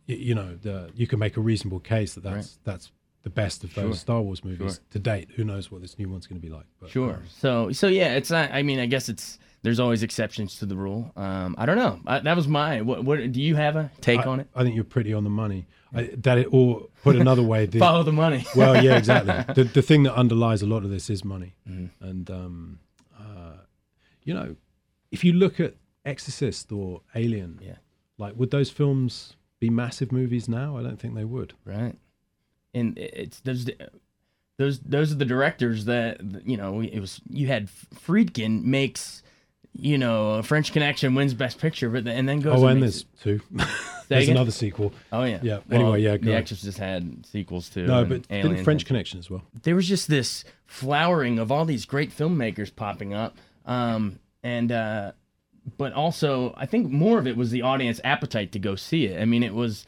y- 0.10 0.16
you 0.16 0.36
know 0.36 0.58
the, 0.62 0.90
you 0.94 1.08
can 1.08 1.20
make 1.20 1.38
a 1.38 1.42
reasonable 1.42 1.80
case 1.80 2.16
that 2.16 2.24
that's 2.26 2.60
that's 2.66 2.92
the 3.24 3.30
best 3.30 3.64
of 3.64 3.74
those 3.76 3.84
Sure. 3.86 3.96
Star 3.96 4.22
Wars 4.22 4.44
movies 4.44 4.74
Sure. 4.76 4.84
to 4.92 5.00
date. 5.00 5.30
Who 5.38 5.46
knows 5.46 5.72
what 5.72 5.80
this 5.82 5.98
new 5.98 6.10
one's 6.10 6.28
going 6.28 6.42
to 6.42 6.46
be 6.46 6.52
like? 6.54 6.66
But, 6.82 6.90
sure. 6.90 7.14
um, 7.14 7.24
So, 7.38 7.72
so 7.72 7.88
yeah, 7.88 8.16
it's 8.16 8.30
not. 8.32 8.52
I 8.52 8.62
mean, 8.62 8.80
I 8.80 8.88
guess 8.88 9.08
it's. 9.08 9.40
There's 9.62 9.80
always 9.80 10.04
exceptions 10.04 10.56
to 10.60 10.66
the 10.66 10.78
rule. 10.78 11.12
Um, 11.18 11.54
I 11.58 11.66
don't 11.66 11.76
know. 11.78 12.00
I, 12.08 12.20
that 12.20 12.36
was 12.36 12.48
my. 12.48 12.82
What, 12.82 13.04
what 13.04 13.32
do 13.32 13.42
you 13.42 13.56
have 13.56 13.76
a 13.76 13.92
take 14.00 14.22
I, 14.22 14.24
on 14.24 14.40
it? 14.40 14.48
I 14.56 14.64
think 14.64 14.76
you're 14.76 14.86
pretty 14.86 15.14
on 15.14 15.24
the 15.26 15.30
money. 15.30 15.68
I, 15.94 16.12
that 16.18 16.38
it, 16.38 16.48
or 16.52 16.88
put 17.04 17.16
another 17.18 17.44
way, 17.44 17.66
the, 17.72 17.80
Follow 17.80 18.04
the 18.04 18.14
money. 18.14 18.46
well, 18.56 18.82
yeah, 18.84 18.96
exactly. 18.98 19.34
The 19.56 19.64
the 19.66 19.82
thing 19.82 20.04
that 20.04 20.16
underlies 20.16 20.62
a 20.62 20.66
lot 20.68 20.84
of 20.86 20.90
this 20.92 21.10
is 21.10 21.26
money, 21.26 21.56
Mm-hmm. 21.70 22.06
and 22.10 22.30
um, 22.32 22.80
uh, 23.20 23.58
you 24.24 24.34
know, 24.34 24.56
if 25.12 25.24
you 25.26 25.34
look 25.34 25.60
at 25.60 25.74
Exorcist 26.06 26.72
or 26.72 27.02
Alien, 27.16 27.60
Yeah. 27.62 27.78
like 28.18 28.36
would 28.38 28.52
those 28.52 28.70
films 28.70 29.36
be 29.60 29.70
massive 29.70 30.12
movies 30.14 30.48
now? 30.48 30.78
I 30.78 30.84
don't 30.84 30.98
think 31.00 31.16
they 31.16 31.26
would. 31.26 31.54
right. 31.66 31.96
And 32.74 32.98
it's 32.98 33.40
those. 33.42 33.68
Those 34.58 34.80
those 34.82 35.12
are 35.12 35.16
the 35.16 35.26
directors 35.26 35.86
that 35.86 36.22
you 36.46 36.56
know. 36.58 36.82
It 36.82 37.00
was 37.00 37.20
you 37.30 37.48
had 37.48 37.68
Friedkin 38.06 38.64
makes. 38.64 39.24
You 39.80 39.98
know, 39.98 40.32
a 40.34 40.44
French 40.44 40.72
Connection 40.74 41.16
wins 41.16 41.34
Best 41.34 41.60
Picture, 41.60 41.90
but 41.90 42.04
then, 42.04 42.18
and 42.18 42.30
then 42.30 42.40
goes. 42.42 42.62
Oh, 42.62 42.68
and 42.68 42.74
and 42.78 42.84
there's 42.84 43.06
two. 43.22 43.42
there's 44.10 44.24
again? 44.26 44.36
another 44.36 44.52
sequel. 44.52 44.94
Oh 45.12 45.24
yeah. 45.24 45.40
Yeah, 45.42 45.60
Well, 45.68 45.82
anyway, 45.82 46.02
yeah, 46.02 46.18
The. 46.18 46.34
Exorcist 46.36 46.78
had 46.78 47.26
sequels 47.26 47.70
too. 47.70 47.86
No, 47.88 48.06
but 48.06 48.28
didn't 48.28 48.64
French 48.64 48.86
Connection 48.86 49.20
as 49.20 49.30
well. 49.30 49.44
there 49.64 49.76
was 49.76 49.88
just 49.88 50.08
this 50.10 50.44
flowering 50.66 51.40
of 51.40 51.52
all 51.52 51.66
these 51.66 51.86
great 51.86 52.16
filmmakers 52.16 52.76
popping 52.76 53.14
up 53.14 53.38
um, 53.66 54.20
and 54.44 54.72
uh, 54.72 55.12
but 55.78 55.94
also 55.94 56.54
i 56.58 56.66
think 56.66 56.92
more 56.92 57.18
of 57.18 57.26
it 57.26 57.36
was 57.36 57.50
the 57.50 57.64
audience 57.64 58.00
appetite 58.04 58.52
to 58.52 58.60
go 58.60 58.76
see 58.76 59.06
it 59.06 59.20
i 59.20 59.26
mean 59.26 59.42
it 59.44 59.54
was 59.54 59.86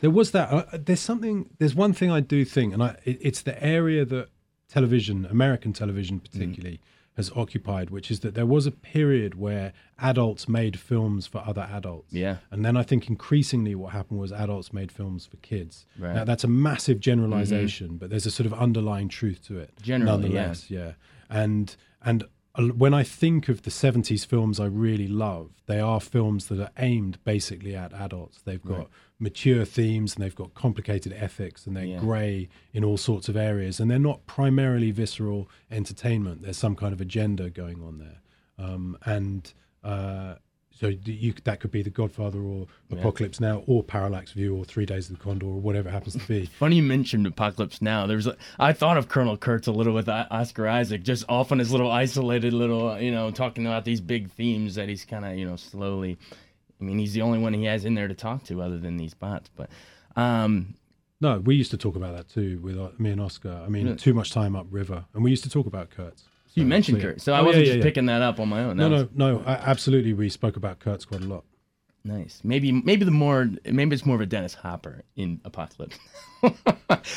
There 0.00 0.10
was 0.10 0.30
that. 0.30 0.50
Uh, 0.52 0.64
there's 0.72 1.00
something. 1.00 1.50
There's 1.58 1.74
one 1.74 1.92
thing 1.92 2.10
I 2.10 2.20
do 2.20 2.44
think, 2.46 2.72
and 2.72 2.82
I 2.82 2.96
it, 3.04 3.18
it's 3.20 3.42
the 3.42 3.62
area 3.62 4.04
that 4.06 4.28
television, 4.68 5.26
American 5.26 5.72
television 5.72 6.18
particularly, 6.20 6.80
has 7.16 7.30
occupied, 7.34 7.90
which 7.90 8.10
is 8.10 8.20
that 8.20 8.34
there 8.34 8.46
was 8.46 8.66
a 8.66 8.70
period 8.70 9.34
where 9.34 9.72
adults 9.98 10.48
made 10.48 10.78
films 10.78 11.26
for 11.26 11.42
other 11.46 11.66
adults. 11.72 12.12
Yeah. 12.12 12.36
And 12.50 12.64
then 12.64 12.76
I 12.76 12.82
think 12.82 13.08
increasingly 13.08 13.74
what 13.74 13.92
happened 13.92 14.20
was 14.20 14.32
adults 14.32 14.72
made 14.72 14.92
films 14.92 15.24
for 15.24 15.38
kids. 15.38 15.86
Right. 15.98 16.14
Now 16.14 16.24
that's 16.24 16.44
a 16.44 16.48
massive 16.48 17.00
generalization, 17.00 17.96
but 17.96 18.10
there's 18.10 18.26
a 18.26 18.30
sort 18.30 18.46
of 18.46 18.52
underlying 18.52 19.08
truth 19.08 19.42
to 19.46 19.58
it. 19.58 19.70
Generally, 19.80 20.28
nonetheless, 20.28 20.70
yeah. 20.70 20.92
And 21.30 21.74
and 22.02 22.24
uh, 22.54 22.64
when 22.68 22.92
I 22.92 23.02
think 23.02 23.48
of 23.48 23.62
the 23.62 23.70
70s 23.70 24.26
films 24.26 24.60
I 24.60 24.66
really 24.66 25.08
love, 25.08 25.50
they 25.66 25.80
are 25.80 26.00
films 26.00 26.46
that 26.48 26.60
are 26.60 26.70
aimed 26.78 27.18
basically 27.24 27.74
at 27.74 27.94
adults. 27.94 28.42
They've 28.42 28.62
got 28.62 28.90
mature 29.18 29.64
themes 29.64 30.14
and 30.14 30.22
they've 30.24 30.34
got 30.34 30.52
complicated 30.54 31.12
ethics 31.12 31.66
and 31.66 31.76
they're 31.76 31.84
Yeah. 31.84 31.98
grey 32.00 32.48
in 32.74 32.84
all 32.84 32.96
sorts 32.98 33.28
of 33.28 33.36
areas. 33.36 33.80
And 33.80 33.90
they're 33.90 33.98
not 33.98 34.26
primarily 34.26 34.90
visceral 34.90 35.48
entertainment. 35.70 36.42
There's 36.42 36.58
some 36.58 36.76
kind 36.76 36.92
of 36.92 37.00
agenda 37.00 37.48
going 37.50 37.82
on 37.82 37.98
there. 37.98 38.20
Um, 38.58 38.96
and 39.04 39.52
uh, 39.82 40.34
so 40.70 40.88
you, 40.88 41.32
that 41.44 41.60
could 41.60 41.70
be 41.70 41.80
The 41.82 41.88
Godfather 41.88 42.40
or 42.40 42.66
Apocalypse 42.90 43.40
Now 43.40 43.62
or 43.66 43.82
Parallax 43.82 44.32
View 44.32 44.54
or 44.54 44.64
Three 44.66 44.84
Days 44.84 45.08
of 45.08 45.16
the 45.16 45.22
Condor 45.24 45.46
or 45.46 45.58
whatever 45.60 45.88
it 45.88 45.92
happens 45.92 46.14
to 46.16 46.28
be. 46.28 46.44
funny 46.58 46.76
you 46.76 46.82
mentioned 46.82 47.26
apocalypse 47.26 47.80
now 47.80 48.06
there's 48.06 48.26
a, 48.26 48.36
i 48.58 48.72
thought 48.74 48.98
of 48.98 49.08
colonel 49.08 49.36
kurtz 49.38 49.66
a 49.66 49.72
little 49.72 49.94
with 49.94 50.08
oscar 50.08 50.68
isaac 50.68 51.02
just 51.02 51.24
off 51.30 51.50
on 51.52 51.58
his 51.58 51.70
little 51.72 51.90
isolated 51.90 52.52
little 52.52 52.98
you 53.00 53.10
know 53.10 53.30
talking 53.30 53.64
about 53.66 53.84
these 53.86 54.00
big 54.02 54.30
themes 54.32 54.74
that 54.74 54.88
he's 54.88 55.04
kind 55.06 55.24
of 55.24 55.34
you 55.38 55.46
know 55.48 55.56
slowly 55.56 56.18
i 56.80 56.84
mean 56.84 56.98
he's 56.98 57.12
the 57.14 57.22
only 57.22 57.38
one 57.38 57.52
he 57.54 57.64
has 57.64 57.84
in 57.84 57.94
there 57.94 58.08
to 58.08 58.14
talk 58.14 58.44
to 58.44 58.60
other 58.62 58.78
than 58.78 58.96
these 58.96 59.14
bots 59.14 59.50
but 59.56 59.68
um 60.16 60.74
No, 61.20 61.38
we 61.38 61.54
used 61.54 61.70
to 61.70 61.76
talk 61.78 61.96
about 61.96 62.14
that 62.16 62.28
too 62.28 62.58
with 62.62 62.78
uh, 62.78 62.90
me 62.98 63.10
and 63.10 63.20
Oscar. 63.20 63.62
I 63.64 63.68
mean, 63.68 63.96
too 63.96 64.12
much 64.12 64.30
time 64.32 64.54
upriver, 64.54 65.06
and 65.14 65.24
we 65.24 65.30
used 65.30 65.44
to 65.44 65.50
talk 65.50 65.66
about 65.66 65.88
Kurtz. 65.90 66.24
you 66.54 66.64
mentioned 66.66 66.98
so, 67.00 67.06
kurtz 67.06 67.24
so 67.24 67.32
i 67.32 67.36
Oh, 67.36 67.40
yeah, 67.40 67.46
wasn't 67.46 67.64
yeah, 67.64 67.72
just 67.72 67.78
yeah. 67.78 67.88
picking 67.88 68.06
that 68.06 68.20
up 68.22 68.38
on 68.38 68.48
my 68.48 68.60
own 68.64 68.76
No, 68.76 68.84
That 68.90 68.90
no, 69.14 69.32
was 69.34 69.42
no. 69.44 69.50
I, 69.50 69.54
absolutely, 69.72 70.12
we 70.12 70.28
spoke 70.28 70.56
about 70.56 70.78
Kurtz 70.78 71.04
quite 71.06 71.22
a 71.22 71.24
lot. 71.34 71.44
Nice 72.06 72.40
maybe 72.44 72.70
maybe 72.72 73.04
the 73.04 73.10
more 73.10 73.50
maybe 73.64 73.94
it's 73.94 74.06
more 74.06 74.14
of 74.16 74.20
a 74.22 74.26
dennis 74.26 74.54
hopper 74.54 75.02
in 75.16 75.40
apocalypse 75.44 75.98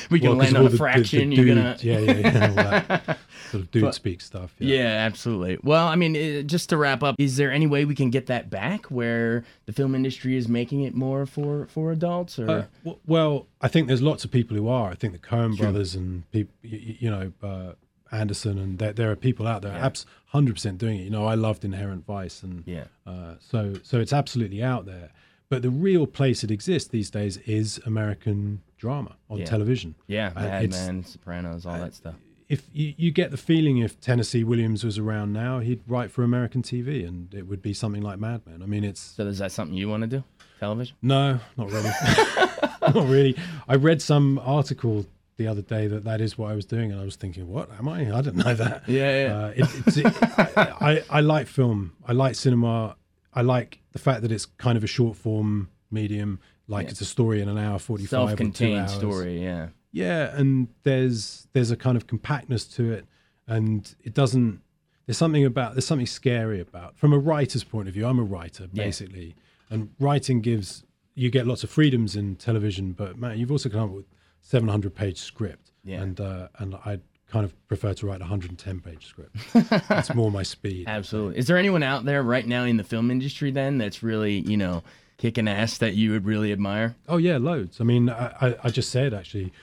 we 0.10 0.19
can 0.19 0.30
Well, 0.30 0.38
land 0.38 0.56
on 0.58 0.62
a 0.62 0.63
the- 0.65 0.69
the- 0.69 0.78
fraction 0.78 1.30
the 1.30 1.36
you're 1.36 1.45
dude- 1.45 1.56
gonna 1.56 1.78
yeah, 1.82 1.99
yeah, 1.99 2.13
yeah, 2.17 2.99
all 3.08 3.15
sort 3.52 3.63
of 3.63 3.71
dude 3.71 3.84
But- 3.84 3.95
speak 3.95 4.21
stuff. 4.21 4.54
Yeah, 4.60 4.86
absolutely. 4.86 5.58
Well, 5.63 5.88
I 5.88 5.95
mean, 5.95 6.15
uh, 6.15 6.41
just 6.43 6.69
to 6.69 6.78
wrap 6.78 7.04
up, 7.04 7.15
is 7.19 7.38
there 7.38 7.52
any 7.52 7.67
way 7.67 7.86
we 7.86 7.95
can 7.95 8.10
get 8.10 8.28
that 8.28 8.49
back 8.49 8.86
where 8.88 9.43
the 9.65 9.73
film 9.73 9.95
industry 9.95 10.36
is 10.36 10.47
making 10.47 10.82
it 10.84 10.93
more 10.95 11.25
for 11.25 11.67
for 11.67 11.91
adults 11.91 12.38
or 12.39 12.49
Uh, 12.49 12.65
w- 12.84 12.99
well, 13.06 13.47
I 13.62 13.67
think 13.67 13.88
there's 13.88 14.02
lots 14.02 14.23
of 14.23 14.32
people 14.32 14.56
who 14.56 14.67
are. 14.69 14.89
I 14.91 14.95
think 14.95 15.13
the 15.13 15.19
Coen 15.19 15.58
brothers 15.58 15.95
and 15.95 16.30
people, 16.32 16.54
you, 16.63 16.95
you 16.99 17.10
know, 17.12 17.32
uh, 17.43 17.73
Anderson, 18.12 18.58
and 18.58 18.80
there, 18.80 18.93
there 18.93 19.12
are 19.12 19.15
people 19.15 19.48
out 19.48 19.62
there, 19.62 19.74
abs 19.74 20.06
hundred 20.28 20.54
percent 20.54 20.78
doing 20.78 21.00
it. 21.00 21.04
You 21.04 21.10
know, 21.10 21.26
I 21.26 21.36
loved 21.36 21.63
Inherent 21.65 22.06
Vice, 22.06 22.43
and 22.43 22.63
Yeah. 22.65 22.86
uh, 23.08 23.36
so 23.39 23.76
so 23.84 24.00
it's 24.00 24.13
absolutely 24.13 24.62
out 24.63 24.86
there. 24.86 25.10
But 25.50 25.63
the 25.63 25.72
real 25.72 26.06
place 26.06 26.43
it 26.43 26.52
exists 26.52 26.89
these 26.89 27.10
days 27.10 27.38
is 27.38 27.80
American 27.86 28.62
drama 28.78 29.15
on 29.30 29.39
Yeah. 29.39 29.45
television. 29.45 29.95
yeah, 30.08 30.32
Uh, 30.36 30.41
Mad 30.41 30.69
Men, 30.72 31.04
Sopranos, 31.04 31.65
all 31.65 31.80
that 31.80 31.93
stuff. 31.95 32.15
If 32.48 32.67
you, 32.74 32.93
you 32.98 33.12
get 33.12 33.30
the 33.32 33.38
feeling 33.38 33.78
if 33.78 34.00
Tennessee 34.00 34.43
Williams 34.43 34.84
was 34.84 34.98
around 34.98 35.34
now, 35.34 35.60
he'd 35.60 35.82
write 35.88 36.10
for 36.12 36.24
American 36.24 36.62
TV, 36.63 37.04
and 37.08 37.32
it 37.34 37.48
would 37.48 37.62
be 37.62 37.74
something 37.74 38.02
like 38.02 38.19
Mad 38.19 38.41
Men. 38.48 38.62
I 38.63 38.65
mean, 38.67 38.84
it's 38.84 39.00
So 39.00 39.26
is 39.28 39.38
that 39.39 39.52
something 39.52 39.76
you 39.78 39.88
want 39.89 40.02
to 40.02 40.08
do? 40.08 40.24
Television? 40.60 40.95
no, 41.02 41.39
not 41.58 41.72
really. 41.72 41.89
not 42.82 43.08
really. 43.08 43.36
I 43.67 43.76
read 43.76 44.02
some 44.02 44.39
article 44.43 45.06
the 45.39 45.47
other 45.47 45.62
day 45.62 45.88
that 45.88 46.04
that 46.04 46.19
is 46.19 46.38
what 46.38 46.52
I 46.52 46.54
was 46.54 46.65
doing, 46.65 46.91
and 46.91 46.99
I 46.99 47.06
was 47.06 47.15
thinking, 47.15 47.47
what 47.47 47.69
am 47.80 47.88
I? 47.88 48.02
I 48.15 48.21
don't 48.21 48.36
know 48.36 48.54
that. 48.54 48.84
Yeah, 48.88 49.23
yeah. 49.23 49.38
Uh, 49.38 49.47
it, 49.56 49.69
it's, 49.88 49.97
it, 49.97 50.06
I, 50.38 51.02
I, 51.10 51.21
like 51.21 51.47
film. 51.47 51.93
I 52.06 52.12
like 52.12 52.36
cinema. 52.36 52.97
I 53.34 53.41
like 53.41 53.80
the 53.93 53.99
fact 53.99 54.21
that 54.23 54.34
it's 54.34 54.45
kind 54.45 54.78
of 54.78 54.84
a 54.84 54.88
short 54.88 55.15
form 55.15 55.69
medium. 55.89 56.39
Like 56.67 56.89
it's 56.89 56.99
a 57.02 57.06
story 57.06 57.41
in 57.41 57.47
an 57.47 57.58
hour 57.58 57.80
forty-five 57.80 58.10
Self-contained 58.10 58.89
story, 58.89 59.41
yeah. 59.41 59.69
Yeah, 59.91 60.36
and 60.36 60.67
there's 60.84 61.47
there's 61.54 61.71
a 61.71 61.78
kind 61.78 61.95
of 61.95 62.06
compactness 62.06 62.65
to 62.75 62.91
it, 62.91 63.06
and 63.47 63.95
it 64.04 64.13
doesn't. 64.13 64.62
There's 65.06 65.17
something 65.17 65.45
about 65.45 65.73
there's 65.73 65.88
something 65.88 66.06
scary 66.06 66.60
about 66.60 66.97
from 66.97 67.13
a 67.13 67.17
writer's 67.17 67.63
point 67.63 67.88
of 67.88 67.93
view. 67.93 68.06
I'm 68.06 68.19
a 68.19 68.23
writer 68.23 68.67
Yeah. 68.73 68.84
basically, 68.84 69.36
and 69.69 69.89
writing 69.99 70.41
gives 70.41 70.84
you 71.15 71.32
get 71.32 71.47
lots 71.47 71.63
of 71.63 71.69
freedoms 71.69 72.17
in 72.17 72.36
television, 72.36 72.91
but 72.91 73.17
man, 73.17 73.39
you've 73.39 73.52
also 73.52 73.69
come 73.69 73.84
up 73.84 73.89
with 73.91 74.06
700 74.41 74.93
page 74.95 75.17
script, 75.19 75.71
Yeah. 75.84 76.02
and 76.02 76.19
uh, 76.19 76.47
and 76.58 76.75
I 76.75 76.99
kind 77.30 77.45
of 77.45 77.54
prefer 77.67 77.93
to 77.93 78.08
write 78.08 78.21
a 78.21 78.25
110 78.25 78.80
page 78.80 79.06
script. 79.06 79.36
that's 79.88 80.13
more 80.15 80.32
my 80.32 80.43
speed. 80.43 80.86
Absolutely. 80.88 81.38
Is 81.38 81.47
there 81.47 81.58
anyone 81.58 81.84
out 81.84 82.06
there 82.06 82.23
right 82.23 82.47
now 82.47 82.63
in 82.63 82.78
the 82.78 82.84
film 82.84 83.12
industry 83.12 83.52
then 83.52 83.78
that's 83.78 84.02
really, 84.02 84.39
you 84.39 84.58
know, 84.58 84.82
kicking 85.17 85.47
ass 85.47 85.78
that 85.78 85.93
you 85.93 86.12
would 86.12 86.25
really 86.25 86.52
admire? 86.52 86.95
Oh 87.08 87.17
yeah, 87.17 87.38
loads. 87.38 87.80
I 87.80 87.84
mean, 87.84 88.10
I, 88.10 88.34
I, 88.41 88.56
I 88.63 88.69
just 88.69 88.89
said 88.89 89.13
actually, 89.13 89.54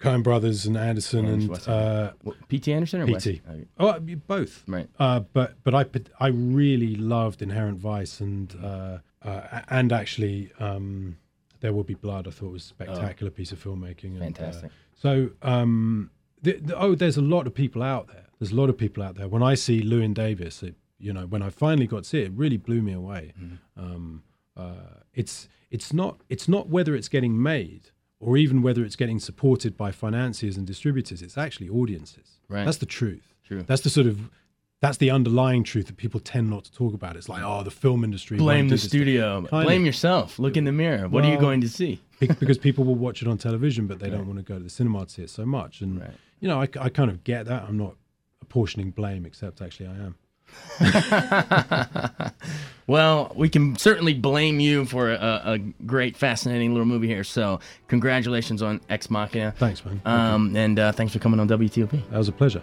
Coen 0.00 0.22
Brothers 0.22 0.64
and 0.64 0.78
Anderson 0.78 1.26
and 1.26 1.68
uh, 1.68 2.12
P.T. 2.48 2.72
Anderson 2.72 3.02
or? 3.02 3.06
PT. 3.06 3.26
Okay. 3.26 3.66
Oh, 3.78 3.90
I 3.90 3.98
both. 3.98 4.64
Right. 4.66 4.88
Uh, 4.98 5.20
but 5.20 5.56
but 5.62 5.74
I 5.74 5.84
put- 5.84 6.08
I 6.18 6.28
really 6.28 6.94
loved 6.94 7.42
Inherent 7.42 7.78
Vice 7.78 8.20
and 8.20 8.56
uh, 8.64 8.98
uh, 9.22 9.60
and 9.68 9.92
actually 9.92 10.52
um, 10.58 11.18
There 11.60 11.72
Will 11.72 11.84
Be 11.84 11.94
Blood. 11.94 12.26
I 12.26 12.30
thought 12.30 12.52
was 12.52 12.64
a 12.64 12.68
spectacular 12.68 13.30
piece 13.30 13.52
of 13.52 13.62
filmmaking. 13.62 14.20
And, 14.20 14.22
uh, 14.22 14.24
Fantastic. 14.24 14.70
so 14.94 15.30
um, 15.42 16.10
the, 16.42 16.54
the, 16.54 16.78
oh, 16.78 16.94
there's 16.94 17.16
a 17.16 17.22
lot 17.22 17.46
of 17.46 17.54
people 17.54 17.82
out 17.82 18.08
there. 18.08 18.26
There's 18.38 18.52
a 18.52 18.56
lot 18.56 18.70
of 18.70 18.78
people 18.78 19.02
out 19.02 19.16
there. 19.16 19.28
When 19.28 19.42
I 19.42 19.54
see 19.54 19.82
Llewyn 19.82 20.14
Davis, 20.14 20.62
it, 20.62 20.74
you 20.98 21.12
know, 21.12 21.26
when 21.26 21.42
I 21.42 21.50
finally 21.50 21.86
got 21.86 22.04
to 22.04 22.08
see 22.08 22.20
it, 22.20 22.26
it 22.26 22.32
really 22.34 22.56
blew 22.56 22.82
me 22.82 22.92
away. 22.92 23.32
Um, 23.76 24.22
uh, 24.56 25.00
it's 25.14 25.48
it's 25.70 25.92
not 25.92 26.20
it's 26.28 26.48
not 26.48 26.68
whether 26.68 26.94
it's 26.94 27.08
getting 27.08 27.40
made 27.42 27.90
or 28.18 28.36
even 28.36 28.60
whether 28.62 28.84
it's 28.84 28.96
getting 28.96 29.18
supported 29.18 29.76
by 29.76 29.90
financiers 29.92 30.56
and 30.56 30.66
distributors. 30.66 31.22
It's 31.22 31.38
actually 31.38 31.68
audiences. 31.68 32.38
Right. 32.48 32.64
That's 32.64 32.78
the 32.78 32.86
truth. 32.86 33.34
True. 33.46 33.62
That's 33.62 33.82
the 33.82 33.90
sort 33.90 34.06
of 34.06 34.30
that's 34.80 34.96
the 34.96 35.10
underlying 35.10 35.62
truth 35.62 35.86
that 35.88 35.96
people 35.98 36.20
tend 36.20 36.48
not 36.50 36.64
to 36.64 36.72
talk 36.72 36.94
about. 36.94 37.16
It's 37.16 37.28
like, 37.28 37.42
oh, 37.44 37.62
the 37.62 37.70
film 37.70 38.02
industry. 38.04 38.38
Blame 38.38 38.68
the 38.68 38.78
studio. 38.78 39.42
Blame 39.42 39.82
of. 39.82 39.86
yourself. 39.86 40.38
Look 40.38 40.56
in 40.56 40.64
the 40.64 40.72
mirror. 40.72 41.06
What 41.08 41.24
are 41.24 41.30
you 41.30 41.38
going 41.38 41.60
to 41.62 41.68
see? 41.68 42.00
Because 42.20 42.58
people 42.58 42.84
will 42.84 42.96
watch 42.96 43.22
it 43.22 43.28
on 43.28 43.38
television, 43.38 43.86
but 43.86 43.98
they 43.98 44.10
don't 44.10 44.26
want 44.26 44.38
to 44.38 44.42
go 44.44 44.58
to 44.58 44.62
the 44.64 44.68
cinema 44.68 45.06
to 45.06 45.10
see 45.10 45.22
it 45.22 45.30
so 45.30 45.46
much. 45.46 45.80
And 45.80 46.00
Right. 46.02 46.10
you 46.40 46.48
know, 46.48 46.60
I, 46.60 46.68
I 46.78 46.90
kind 46.90 47.10
of 47.10 47.24
get 47.24 47.46
that. 47.46 47.62
I'm 47.66 47.78
not 47.78 47.94
apportioning 48.42 48.90
blame, 48.90 49.24
except 49.24 49.62
actually 49.62 49.86
I 49.88 49.94
am. 50.04 50.14
Well, 52.86 53.32
we 53.36 53.48
can 53.48 53.76
certainly 53.76 54.14
blame 54.14 54.58
you 54.58 54.84
for 54.84 55.12
a, 55.12 55.42
a 55.44 55.58
great, 55.86 56.16
fascinating 56.16 56.72
little 56.72 56.86
movie 56.86 57.06
here. 57.06 57.22
So, 57.22 57.60
congratulations 57.86 58.62
on 58.62 58.80
Ex 58.90 59.08
Machina. 59.08 59.52
Thanks, 59.56 59.84
man. 59.84 60.02
Um, 60.04 60.56
and 60.56 60.76
uh, 60.76 60.90
thanks 60.90 61.12
for 61.12 61.20
coming 61.20 61.38
on 61.38 61.48
WTOP. 61.48 61.90
that 62.10 62.18
was 62.18 62.26
a 62.28 62.32
pleasure. 62.32 62.62